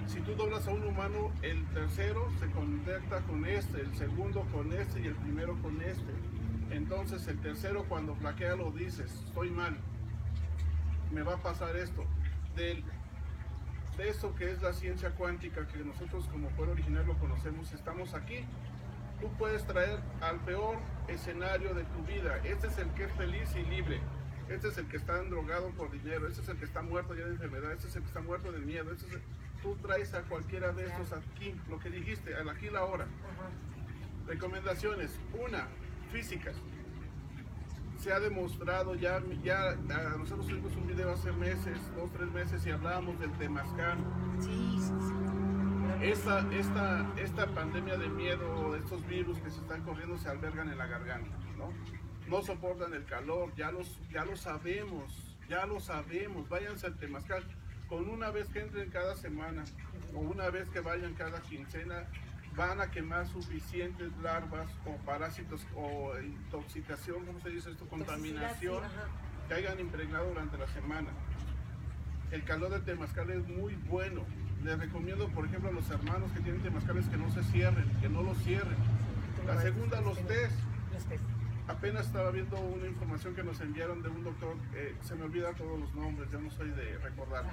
si 0.07 0.21
tú 0.21 0.35
doblas 0.37 0.69
a 0.69 0.71
un 0.71 0.85
humano, 0.85 1.33
el 1.43 1.67
tercero 1.71 2.31
se 2.39 2.49
contacta 2.53 3.21
con 3.23 3.45
este, 3.45 3.81
el 3.81 3.95
segundo 3.97 4.47
con 4.53 4.73
este 4.73 5.01
y 5.01 5.07
el 5.07 5.17
primero 5.17 5.61
con 5.63 5.81
este. 5.83 6.13
Entonces 6.71 7.27
el 7.27 7.41
tercero 7.41 7.85
cuando 7.89 8.15
flaquea 8.15 8.55
lo 8.55 8.71
dices, 8.71 9.13
estoy 9.27 9.51
mal, 9.51 9.77
me 11.13 11.23
va 11.23 11.35
a 11.35 11.43
pasar 11.43 11.77
esto. 11.77 12.05
de 12.55 12.85
eso 13.99 14.35
que 14.37 14.53
es 14.53 14.63
la 14.63 14.75
ciencia 14.75 15.11
cuántica, 15.11 15.67
que 15.67 15.79
nosotros 15.79 16.27
como 16.27 16.49
pueblo 16.51 16.75
original 16.75 17.07
lo 17.07 17.19
conocemos, 17.19 17.73
estamos 17.73 18.15
aquí. 18.15 18.45
Tú 19.21 19.29
puedes 19.39 19.67
traer 19.67 20.01
al 20.21 20.39
peor 20.41 20.77
escenario 21.09 21.75
de 21.75 21.85
tu 21.85 22.03
vida. 22.05 22.39
Este 22.45 22.67
es 22.67 22.79
el 22.79 22.91
que 22.91 23.05
es 23.05 23.13
feliz 23.13 23.55
y 23.57 23.63
libre. 23.63 24.01
Este 24.49 24.69
es 24.69 24.79
el 24.79 24.87
que 24.87 24.97
está 24.97 25.21
drogado 25.23 25.71
por 25.71 25.91
dinero. 25.91 26.29
Este 26.29 26.43
es 26.43 26.49
el 26.49 26.59
que 26.59 26.65
está 26.65 26.83
muerto 26.83 27.15
ya 27.15 27.25
de 27.25 27.33
enfermedad. 27.33 27.73
Este 27.73 27.89
es 27.89 27.97
el 27.97 28.03
que 28.03 28.09
está 28.09 28.21
muerto 28.21 28.53
de 28.53 28.61
miedo. 28.61 28.93
Este 28.93 29.07
es 29.07 29.15
el 29.15 29.23
tú 29.67 29.75
traes 29.83 30.15
a 30.15 30.23
cualquiera 30.23 30.73
de 30.73 30.87
estos 30.87 31.13
aquí, 31.13 31.55
lo 31.69 31.79
que 31.81 31.91
dijiste, 31.91 32.37
al 32.37 32.49
aquí 32.49 32.71
la 32.71 32.85
hora. 32.85 33.07
Recomendaciones. 34.27 35.19
Una, 35.45 35.67
físicas. 36.13 36.55
Se 37.99 38.13
ha 38.13 38.21
demostrado 38.21 38.95
ya, 38.95 39.21
ya 39.43 39.75
nosotros 40.19 40.47
tuvimos 40.47 40.77
un 40.77 40.87
video 40.87 41.11
hace 41.11 41.33
meses, 41.33 41.79
dos, 41.97 42.13
tres 42.13 42.31
meses, 42.31 42.65
y 42.67 42.71
hablábamos 42.71 43.19
del 43.19 43.33
temazcal. 43.33 43.99
Sí, 44.41 44.79
sí, 44.79 44.93
sí. 45.01 45.16
Esta, 46.03 46.47
esta, 46.53 47.07
esta 47.17 47.47
pandemia 47.47 47.97
de 47.97 48.09
miedo, 48.09 48.77
estos 48.77 49.07
virus 49.07 49.39
que 49.39 49.51
se 49.51 49.61
están 49.61 49.83
corriendo 49.83 50.17
se 50.19 50.29
albergan 50.29 50.69
en 50.69 50.79
la 50.79 50.87
garganta, 50.87 51.37
¿no? 51.57 51.73
No 52.29 52.43
soportan 52.43 52.93
el 52.95 53.05
calor, 53.05 53.55
ya, 53.57 53.71
los, 53.71 53.99
ya 54.11 54.25
lo 54.25 54.37
sabemos, 54.37 55.37
ya 55.49 55.67
lo 55.67 55.81
sabemos. 55.81 56.49
Váyanse 56.49 56.87
al 56.87 56.97
temazcal 56.97 57.45
con 57.89 58.09
una 58.09 58.31
vez 58.31 58.49
que 58.49 58.61
entren 58.61 58.91
cada 58.91 59.15
semana 59.15 59.65
o 60.15 60.19
una 60.19 60.51
vez 60.51 60.69
que 60.71 60.81
vayan 60.81 61.15
cada 61.15 61.41
quincena, 61.41 62.05
van 62.57 62.81
a 62.81 62.91
quemar 62.91 63.27
suficientes 63.29 64.11
larvas 64.23 64.69
o 64.87 64.97
parásitos 65.05 65.67
o 65.77 66.13
intoxicación, 66.19 67.25
¿cómo 67.27 67.41
se 67.41 67.51
dice 67.51 67.71
esto? 67.71 67.87
Contaminación 67.87 68.83
que 69.47 69.55
hayan 69.55 69.79
impregnado 69.79 70.29
durante 70.29 70.57
la 70.59 70.67
semana. 70.69 71.11
El 72.31 72.45
calor 72.45 72.71
de 72.71 72.81
temazcal 72.81 73.31
es 73.31 73.47
muy 73.49 73.75
bueno. 73.89 74.23
Les 74.65 74.79
recomiendo, 74.79 75.29
por 75.29 75.47
ejemplo, 75.47 75.71
a 75.71 75.73
los 75.73 75.89
hermanos 75.91 76.31
que 76.33 76.41
tienen 76.41 76.61
temazcales 76.63 77.07
que 77.07 77.17
no 77.17 77.31
se 77.31 77.43
cierren, 77.45 77.89
que 78.01 78.09
no 78.09 78.23
los 78.23 78.37
cierren. 78.39 78.77
La 79.47 79.61
segunda, 79.61 80.01
los 80.01 80.19
test. 80.27 80.55
Apenas 81.69 82.07
estaba 82.07 82.31
viendo 82.31 82.59
una 82.61 82.87
información 82.87 83.35
que 83.35 83.43
nos 83.43 83.61
enviaron 83.61 84.03
de 84.03 84.09
un 84.09 84.23
doctor, 84.23 84.57
eh, 84.75 84.95
se 85.03 85.17
me 85.17 85.25
olvidan 85.25 85.55
todos 85.57 85.79
los 85.79 85.93
nombres, 85.95 86.31
ya 86.31 86.39
no 86.39 86.49
soy 86.51 86.71
de 86.71 86.97
recordar, 86.99 87.45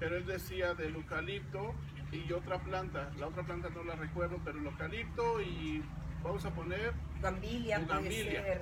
pero 0.00 0.16
él 0.16 0.26
decía 0.26 0.74
del 0.74 0.96
eucalipto 0.96 1.72
y 2.10 2.32
otra 2.32 2.58
planta, 2.58 3.10
la 3.18 3.28
otra 3.28 3.44
planta 3.44 3.68
no 3.70 3.84
la 3.84 3.94
recuerdo, 3.94 4.40
pero 4.44 4.58
el 4.58 4.66
eucalipto 4.66 5.40
y 5.40 5.82
vamos 6.24 6.44
a 6.44 6.50
poner... 6.50 6.92
Gambilia, 7.22 7.86
puede 7.86 8.60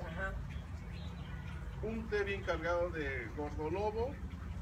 Un 1.81 2.07
té 2.07 2.23
bien 2.23 2.43
cargado 2.43 2.91
de 2.91 3.27
gordolobo, 3.35 4.13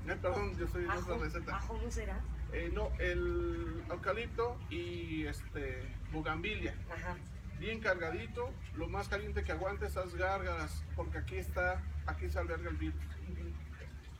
eh, 0.08 0.18
perdón, 0.22 0.58
yo 0.58 0.68
soy 0.68 0.84
de 0.84 0.89
otra 0.89 1.18
receta. 1.18 1.56
¿Ajo 1.56 1.80
no 1.84 1.91
será? 1.91 2.20
Eh, 2.51 2.72
no, 2.74 2.91
el 2.99 3.84
eucalipto 3.89 4.58
y 4.70 5.26
este 5.26 5.84
bugambilia. 6.12 6.76
Ajá 6.93 7.16
bien 7.64 7.80
cargadito, 7.80 8.51
lo 8.76 8.89
más 8.89 9.08
caliente 9.08 9.43
que 9.45 9.54
aguante 9.54 9.86
esas 9.86 10.16
gárgaras, 10.16 10.84
porque 10.97 11.18
aquí 11.18 11.38
está, 11.38 11.82
aquí 12.06 12.30
se 12.30 12.38
alberga 12.38 12.70
el 12.70 12.76
virus. 12.76 13.01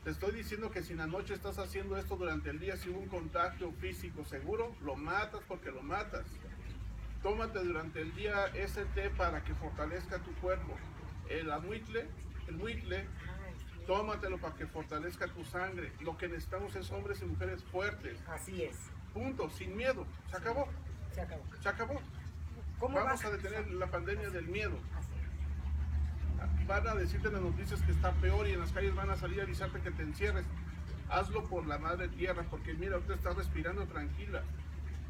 Te 0.02 0.10
estoy 0.10 0.32
diciendo 0.32 0.70
que 0.70 0.82
si 0.82 0.92
en 0.92 0.98
la 0.98 1.06
noche 1.06 1.34
estás 1.34 1.58
haciendo 1.58 1.98
esto 1.98 2.16
durante 2.16 2.48
el 2.48 2.58
día, 2.58 2.76
si 2.78 2.88
hubo 2.88 3.00
un 3.00 3.08
contacto 3.08 3.70
físico 3.72 4.24
seguro, 4.24 4.74
lo 4.82 4.96
matas 4.96 5.40
porque 5.46 5.70
lo 5.70 5.82
matas. 5.82 6.24
Tómate 7.22 7.58
durante 7.62 8.00
el 8.00 8.14
día 8.14 8.46
ese 8.54 8.86
té 8.94 9.10
para 9.10 9.44
que 9.44 9.54
fortalezca 9.54 10.18
tu 10.20 10.32
cuerpo. 10.36 10.74
El 11.28 11.50
amuitle, 11.50 12.06
el 12.48 12.56
muitle, 12.56 13.06
tómatelo 13.86 14.38
para 14.38 14.54
que 14.54 14.66
fortalezca 14.66 15.26
tu 15.28 15.44
sangre. 15.44 15.92
Lo 16.00 16.16
que 16.16 16.28
necesitamos 16.28 16.74
es 16.76 16.90
hombres 16.90 17.20
y 17.22 17.26
mujeres 17.26 17.62
fuertes. 17.64 18.18
Así 18.28 18.62
es. 18.62 18.76
Punto, 19.12 19.48
sin 19.50 19.76
miedo. 19.76 20.06
Se 20.30 20.36
acabó. 20.36 20.68
Se 21.14 21.20
acabó. 21.20 21.42
Se 21.62 21.68
acabó. 21.68 22.00
Vamos 22.80 23.24
a 23.24 23.30
detener 23.30 23.70
la 23.72 23.86
pandemia 23.86 24.30
del 24.30 24.46
miedo. 24.46 24.78
Van 26.66 26.86
a 26.88 26.94
decirte 26.94 27.28
en 27.28 27.34
las 27.34 27.42
noticias 27.42 27.80
que 27.82 27.92
está 27.92 28.12
peor 28.12 28.46
y 28.48 28.52
en 28.52 28.60
las 28.60 28.72
calles 28.72 28.94
van 28.94 29.10
a 29.10 29.16
salir 29.16 29.40
a 29.40 29.44
avisarte 29.44 29.80
que 29.80 29.90
te 29.90 30.02
encierres. 30.02 30.44
Hazlo 31.08 31.44
por 31.44 31.66
la 31.66 31.78
madre 31.78 32.08
tierra, 32.08 32.44
porque 32.50 32.74
mira, 32.74 32.98
usted 32.98 33.14
está 33.14 33.30
respirando 33.30 33.86
tranquila. 33.86 34.42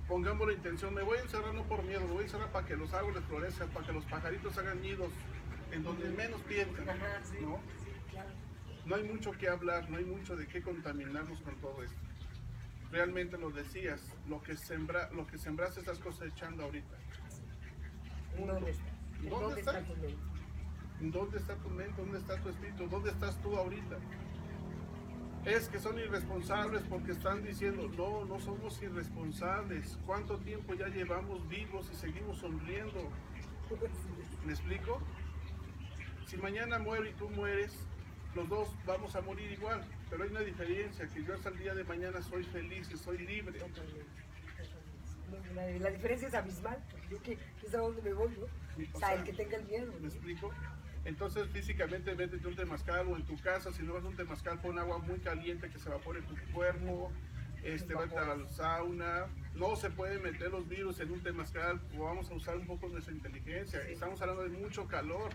Pongamos 0.08 0.46
la 0.46 0.52
intención, 0.52 0.92
me 0.92 1.02
voy 1.02 1.18
a 1.18 1.22
encerrar 1.22 1.54
no 1.54 1.62
por 1.62 1.82
miedo, 1.82 2.00
me 2.00 2.12
voy 2.12 2.22
a 2.22 2.22
encerrar 2.22 2.48
para 2.50 2.66
que 2.66 2.76
los 2.76 2.92
árboles 2.92 3.22
florezcan, 3.24 3.68
para 3.70 3.86
que 3.86 3.92
los 3.92 4.04
pajaritos 4.04 4.58
hagan 4.58 4.82
nidos 4.82 5.08
en 5.72 5.82
donde 5.82 6.08
menos 6.10 6.40
piensan. 6.42 6.84
¿no? 7.40 7.58
No 8.86 8.96
hay 8.96 9.04
mucho 9.04 9.32
que 9.32 9.48
hablar, 9.48 9.88
no 9.90 9.96
hay 9.96 10.04
mucho 10.04 10.36
de 10.36 10.46
qué 10.46 10.62
contaminarnos 10.62 11.40
con 11.40 11.54
todo 11.56 11.82
esto. 11.82 11.96
Realmente 12.90 13.38
lo 13.38 13.50
decías, 13.50 14.00
lo 14.28 14.42
que 14.42 14.56
sembra, 14.56 15.10
lo 15.12 15.26
que 15.26 15.38
sembraste 15.38 15.80
estás 15.80 15.98
cosechando 15.98 16.64
ahorita. 16.64 16.96
¿En 18.36 18.46
dónde 18.46 18.70
está? 18.70 18.84
¿En 19.22 19.30
¿Dónde 19.30 19.44
dónde 19.46 19.60
está? 19.60 19.78
está 19.78 19.94
tu 19.94 20.00
mente? 20.00 20.18
¿Dónde 21.00 21.38
está 21.38 21.56
tu 21.56 21.70
mente? 21.70 22.02
¿Dónde 22.02 22.18
está 22.18 22.40
tu 22.40 22.48
espíritu? 22.50 22.88
¿Dónde 22.88 23.10
estás 23.10 23.40
tú 23.42 23.56
ahorita? 23.56 23.96
Es 25.44 25.68
que 25.68 25.78
son 25.78 25.98
irresponsables 25.98 26.82
porque 26.88 27.12
están 27.12 27.42
diciendo, 27.42 27.90
no, 27.96 28.24
no 28.24 28.38
somos 28.40 28.80
irresponsables. 28.82 29.98
¿Cuánto 30.06 30.38
tiempo 30.38 30.74
ya 30.74 30.88
llevamos 30.88 31.46
vivos 31.48 31.90
y 31.92 31.96
seguimos 31.96 32.38
sonriendo? 32.38 33.10
¿Me 34.46 34.52
explico? 34.52 35.00
Si 36.26 36.36
mañana 36.36 36.78
muero 36.78 37.06
y 37.06 37.12
tú 37.12 37.28
mueres, 37.30 37.86
los 38.34 38.48
dos 38.48 38.68
vamos 38.86 39.14
a 39.16 39.20
morir 39.20 39.50
igual. 39.52 39.84
Pero 40.10 40.24
hay 40.24 40.30
una 40.30 40.40
diferencia, 40.40 41.08
que 41.08 41.24
yo 41.24 41.34
hasta 41.34 41.48
el 41.48 41.58
día 41.58 41.74
de 41.74 41.84
mañana 41.84 42.20
soy 42.22 42.44
feliz 42.44 42.90
y 42.92 42.96
soy 42.96 43.18
libre. 43.18 43.58
La, 45.54 45.66
la 45.66 45.90
diferencia 45.90 46.28
es 46.28 46.34
abismal, 46.34 46.78
yo 47.10 47.20
que, 47.22 47.38
es 47.62 47.74
a 47.74 47.78
dónde 47.78 48.02
me 48.02 48.12
voy, 48.12 48.30
¿no? 48.38 48.44
O 48.44 48.96
O 48.96 48.98
sea, 48.98 49.14
el 49.14 49.24
que 49.24 49.32
tenga 49.32 49.56
el 49.56 49.64
miedo. 49.64 49.92
¿Me 49.94 50.00
¿no? 50.00 50.06
explico? 50.06 50.52
Entonces 51.04 51.48
físicamente 51.48 52.14
métete 52.14 52.46
un 52.48 52.56
temazcal 52.56 53.06
o 53.08 53.16
en 53.16 53.24
tu 53.24 53.38
casa, 53.40 53.70
si 53.72 53.82
no 53.82 53.92
vas 53.92 54.04
a 54.04 54.08
un 54.08 54.16
temazcal, 54.16 54.58
pon 54.60 54.78
agua 54.78 54.98
muy 54.98 55.18
caliente 55.18 55.68
que 55.68 55.78
se 55.78 55.88
evapore 55.88 56.22
tu 56.22 56.34
cuerpo, 56.52 57.12
este, 57.62 57.94
vete 57.94 58.16
al 58.16 58.48
sauna. 58.48 59.26
No 59.54 59.76
se 59.76 59.90
pueden 59.90 60.22
meter 60.22 60.50
los 60.50 60.66
virus 60.66 61.00
en 61.00 61.12
un 61.12 61.22
temazcal, 61.22 61.80
vamos 61.98 62.30
a 62.30 62.34
usar 62.34 62.56
un 62.56 62.66
poco 62.66 62.88
nuestra 62.88 63.12
inteligencia. 63.12 63.82
Sí. 63.84 63.92
Estamos 63.92 64.20
hablando 64.22 64.42
de 64.44 64.50
mucho 64.50 64.86
calor. 64.86 65.30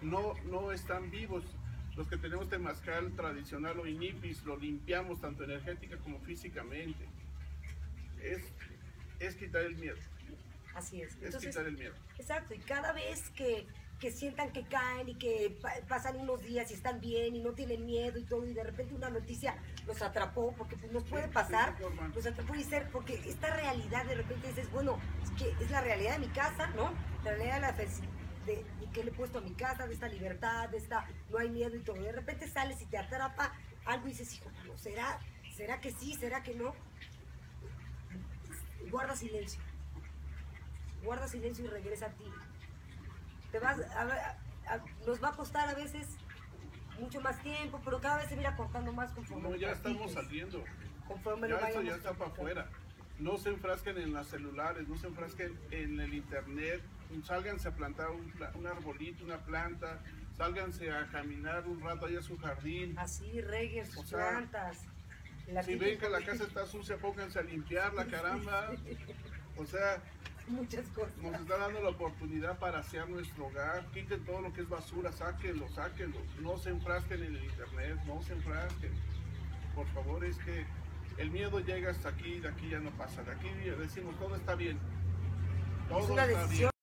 No, 0.00 0.34
no 0.44 0.70
están 0.70 1.10
vivos. 1.10 1.44
Los 1.96 2.08
que 2.08 2.16
tenemos 2.16 2.48
temazcal 2.48 3.12
tradicional 3.12 3.78
o 3.78 3.86
inipis, 3.86 4.42
lo 4.44 4.56
limpiamos 4.56 5.20
tanto 5.20 5.44
energética 5.44 5.96
como 5.98 6.18
físicamente. 6.20 7.06
Es, 8.22 8.42
es 9.20 9.36
quitar 9.36 9.62
el 9.62 9.76
miedo. 9.76 9.96
Así 10.74 11.02
es. 11.02 11.12
Es 11.16 11.22
Entonces, 11.22 11.50
quitar 11.50 11.66
el 11.66 11.76
miedo. 11.78 11.94
Exacto, 12.18 12.52
y 12.54 12.58
cada 12.58 12.92
vez 12.92 13.30
que, 13.30 13.66
que 14.00 14.10
sientan 14.10 14.52
que 14.52 14.64
caen 14.64 15.08
y 15.08 15.14
que 15.14 15.56
pa- 15.62 15.74
pasan 15.88 16.16
unos 16.16 16.42
días 16.42 16.68
y 16.72 16.74
están 16.74 17.00
bien 17.00 17.36
y 17.36 17.40
no 17.40 17.52
tienen 17.52 17.86
miedo 17.86 18.18
y 18.18 18.24
todo, 18.24 18.44
y 18.44 18.54
de 18.54 18.64
repente 18.64 18.92
una 18.94 19.08
noticia 19.08 19.56
los 19.86 20.02
atrapó, 20.02 20.52
porque 20.58 20.76
pues 20.76 20.90
nos 20.90 21.04
puede 21.04 21.28
pasar, 21.28 21.76
sí, 21.78 21.84
nos 22.12 22.26
atrapó 22.26 22.56
y 22.56 22.64
ser, 22.64 22.90
porque 22.90 23.14
esta 23.24 23.54
realidad 23.54 24.04
de 24.06 24.16
repente 24.16 24.48
dices, 24.48 24.68
bueno, 24.72 24.98
es 25.22 25.30
que 25.40 25.50
es 25.62 25.70
la 25.70 25.80
realidad 25.80 26.14
de 26.18 26.26
mi 26.26 26.32
casa, 26.32 26.66
¿no? 26.74 26.92
La 27.22 27.34
realidad 27.36 27.54
de 27.54 27.60
la 27.60 27.72
de, 28.46 28.64
de 28.80 28.90
que 28.92 29.04
le 29.04 29.10
he 29.10 29.14
puesto 29.14 29.38
a 29.38 29.40
mi 29.40 29.52
casa, 29.54 29.86
de 29.86 29.94
esta 29.94 30.08
libertad, 30.08 30.68
de 30.68 30.76
esta, 30.78 31.06
no 31.30 31.38
hay 31.38 31.48
miedo 31.50 31.74
y 31.76 31.80
todo. 31.80 31.96
De 31.96 32.12
repente 32.12 32.48
sales 32.48 32.80
y 32.82 32.86
te 32.86 32.98
atrapa 32.98 33.52
algo 33.84 34.06
y 34.06 34.10
dices, 34.10 34.34
hijo, 34.34 34.50
no, 34.66 34.76
¿será, 34.78 35.18
¿será 35.56 35.80
que 35.80 35.90
sí? 35.92 36.14
¿Será 36.14 36.42
que 36.42 36.54
no? 36.54 36.74
Guarda 38.90 39.16
silencio 39.16 39.60
guarda 41.02 41.28
silencio 41.28 41.66
y 41.66 41.68
regresa 41.68 42.06
a 42.06 42.10
ti. 42.12 42.24
Te 43.52 43.58
vas 43.58 43.78
a, 43.94 44.04
ver- 44.06 44.18
a- 44.18 44.82
nos 45.06 45.22
va 45.22 45.28
a 45.28 45.32
costar 45.32 45.68
a 45.68 45.74
veces 45.74 46.06
mucho 46.98 47.20
más 47.20 47.38
tiempo, 47.42 47.78
pero 47.84 48.00
cada 48.00 48.16
vez 48.16 48.30
se 48.30 48.36
mira 48.36 48.56
cortando 48.56 48.90
más 48.90 49.12
conforme 49.12 49.50
No, 49.50 49.54
ya 49.54 49.72
estamos 49.72 50.12
saliendo. 50.12 50.64
Conforme 51.06 51.46
Ya 51.50 51.56
esto 51.56 51.82
ya 51.82 51.96
está 51.96 52.14
para 52.14 52.30
afuera. 52.30 52.70
No 53.18 53.36
se 53.36 53.50
enfrasquen 53.50 53.98
en 53.98 54.14
las 54.14 54.28
celulares, 54.28 54.88
no 54.88 54.96
se 54.96 55.06
enfrasquen 55.08 55.58
en 55.70 56.00
el 56.00 56.14
internet. 56.14 56.82
Sálganse 57.22 57.68
a 57.68 57.74
plantar 57.74 58.08
un, 58.10 58.66
arbolito, 58.66 59.24
una 59.24 59.38
planta. 59.38 60.00
Sálganse 60.36 60.90
a 60.90 61.06
caminar 61.08 61.66
un 61.66 61.80
rato 61.80 62.06
allá 62.06 62.18
a 62.18 62.22
su 62.22 62.36
jardín. 62.38 62.98
Así 62.98 63.40
reguen 63.40 63.86
sus 63.86 63.98
O 63.98 64.06
sea, 64.06 64.30
plantas. 64.30 64.82
La 65.46 65.62
Si 65.62 65.76
ven 65.76 65.98
que 65.98 66.08
la 66.08 66.24
casa 66.24 66.44
está 66.44 66.66
sucia, 66.66 66.96
pónganse 66.96 67.38
a 67.38 67.42
limpiarla, 67.42 68.06
caramba. 68.06 68.72
O 69.56 69.64
sea, 69.64 70.02
Muchas 70.48 70.86
cosas. 70.88 71.16
nos 71.18 71.40
está 71.40 71.56
dando 71.56 71.80
la 71.80 71.90
oportunidad 71.90 72.58
para 72.58 72.80
asear 72.80 73.08
nuestro 73.08 73.46
hogar. 73.46 73.86
Quiten 73.92 74.24
todo 74.24 74.40
lo 74.40 74.52
que 74.52 74.62
es 74.62 74.68
basura, 74.68 75.12
sáquenlo, 75.12 75.68
sáquenlo. 75.68 76.18
No 76.40 76.58
se 76.58 76.70
enfrasquen 76.70 77.22
en 77.22 77.36
el 77.36 77.44
internet, 77.44 77.98
no 78.04 78.20
se 78.22 78.32
enfrasquen. 78.32 78.92
Por 79.76 79.86
favor, 79.88 80.24
es 80.24 80.36
que 80.38 80.66
el 81.18 81.30
miedo 81.30 81.60
llega 81.60 81.90
hasta 81.90 82.08
aquí, 82.10 82.40
de 82.40 82.48
aquí 82.48 82.68
ya 82.68 82.80
no 82.80 82.90
pasa. 82.90 83.22
De 83.22 83.32
aquí 83.32 83.48
decimos, 83.78 84.18
todo 84.18 84.34
está 84.36 84.54
bien. 84.54 84.78
Todo 85.88 86.00
es 86.00 86.10
una 86.10 86.24
está 86.26 86.42
decisión 86.42 86.73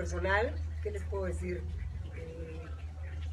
personal, 0.00 0.54
¿qué 0.82 0.90
les 0.90 1.02
puedo 1.04 1.24
decir? 1.24 1.62
Eh, 2.16 2.60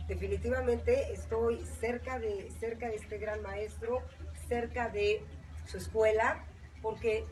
definitivamente 0.09 1.13
estoy 1.13 1.63
cerca 1.79 2.19
de, 2.19 2.51
cerca 2.59 2.89
de 2.89 2.95
este 2.95 3.17
gran 3.19 3.41
maestro, 3.41 4.01
cerca 4.49 4.89
de 4.89 5.23
su 5.65 5.77
escuela, 5.77 6.43
porque 6.81 7.23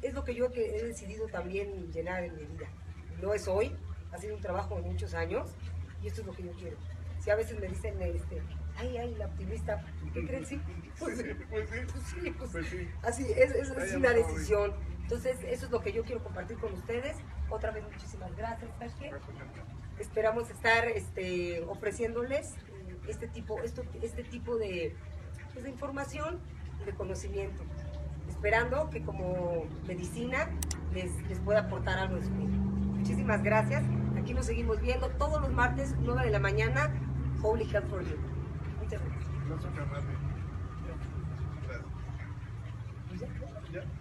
es 0.00 0.14
lo 0.14 0.22
que 0.22 0.36
yo 0.36 0.52
que 0.52 0.76
he 0.76 0.84
decidido 0.84 1.26
también 1.26 1.90
llenar 1.92 2.22
en 2.22 2.36
mi 2.36 2.44
vida. 2.44 2.68
No 3.20 3.34
es 3.34 3.48
hoy, 3.48 3.76
ha 4.12 4.18
sido 4.18 4.36
un 4.36 4.40
trabajo 4.40 4.76
de 4.76 4.82
muchos 4.82 5.12
años 5.14 5.50
y 6.00 6.06
esto 6.06 6.20
es 6.20 6.28
lo 6.28 6.32
que 6.32 6.44
yo 6.44 6.52
quiero. 6.52 6.76
Si 7.18 7.30
a 7.30 7.34
veces 7.34 7.58
me 7.58 7.66
dicen, 7.66 8.00
este, 8.00 8.42
ay, 8.76 8.96
ay, 8.96 9.14
la 9.16 9.26
optimista, 9.26 9.84
¿qué 10.14 10.24
creen? 10.24 10.46
Sí, 10.46 10.60
pues, 11.00 11.18
sí, 11.18 11.24
pues 11.50 11.68
sí, 12.22 12.30
pues 12.38 12.50
pues 12.52 12.66
sí. 12.68 12.88
Así, 13.02 13.24
es, 13.24 13.50
es, 13.56 13.70
es 13.70 13.94
una 13.96 14.12
decisión. 14.12 14.72
Entonces, 15.02 15.36
eso 15.48 15.66
es 15.66 15.72
lo 15.72 15.80
que 15.80 15.92
yo 15.92 16.04
quiero 16.04 16.22
compartir 16.22 16.58
con 16.58 16.72
ustedes. 16.74 17.16
Otra 17.52 17.70
vez, 17.70 17.84
muchísimas 17.84 18.34
gracias, 18.34 18.70
¿sabes 18.78 18.94
qué? 18.94 19.10
Esperamos 19.98 20.48
estar 20.48 20.88
este, 20.88 21.62
ofreciéndoles 21.68 22.54
eh, 22.54 22.96
este 23.08 23.28
tipo, 23.28 23.60
esto, 23.60 23.82
este 24.00 24.24
tipo 24.24 24.56
de, 24.56 24.96
pues, 25.52 25.64
de 25.64 25.70
información 25.70 26.40
y 26.80 26.86
de 26.86 26.94
conocimiento. 26.94 27.62
Esperando 28.26 28.88
que 28.88 29.02
como 29.02 29.66
medicina 29.86 30.48
les, 30.94 31.14
les 31.28 31.40
pueda 31.40 31.60
aportar 31.60 31.98
algo 31.98 32.16
en 32.16 32.24
su 32.24 32.30
vida. 32.30 32.56
Muchísimas 32.56 33.42
gracias. 33.42 33.84
Aquí 34.18 34.32
nos 34.32 34.46
seguimos 34.46 34.80
viendo 34.80 35.10
todos 35.10 35.42
los 35.42 35.52
martes, 35.52 35.94
9 36.00 36.24
de 36.24 36.30
la 36.30 36.38
mañana, 36.38 36.90
Holy 37.42 37.70
Health 37.70 37.90
for 37.90 38.02
You. 38.02 38.16
Muchas 38.80 39.02
gracias. 39.02 39.30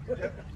Gracias. 0.07 0.45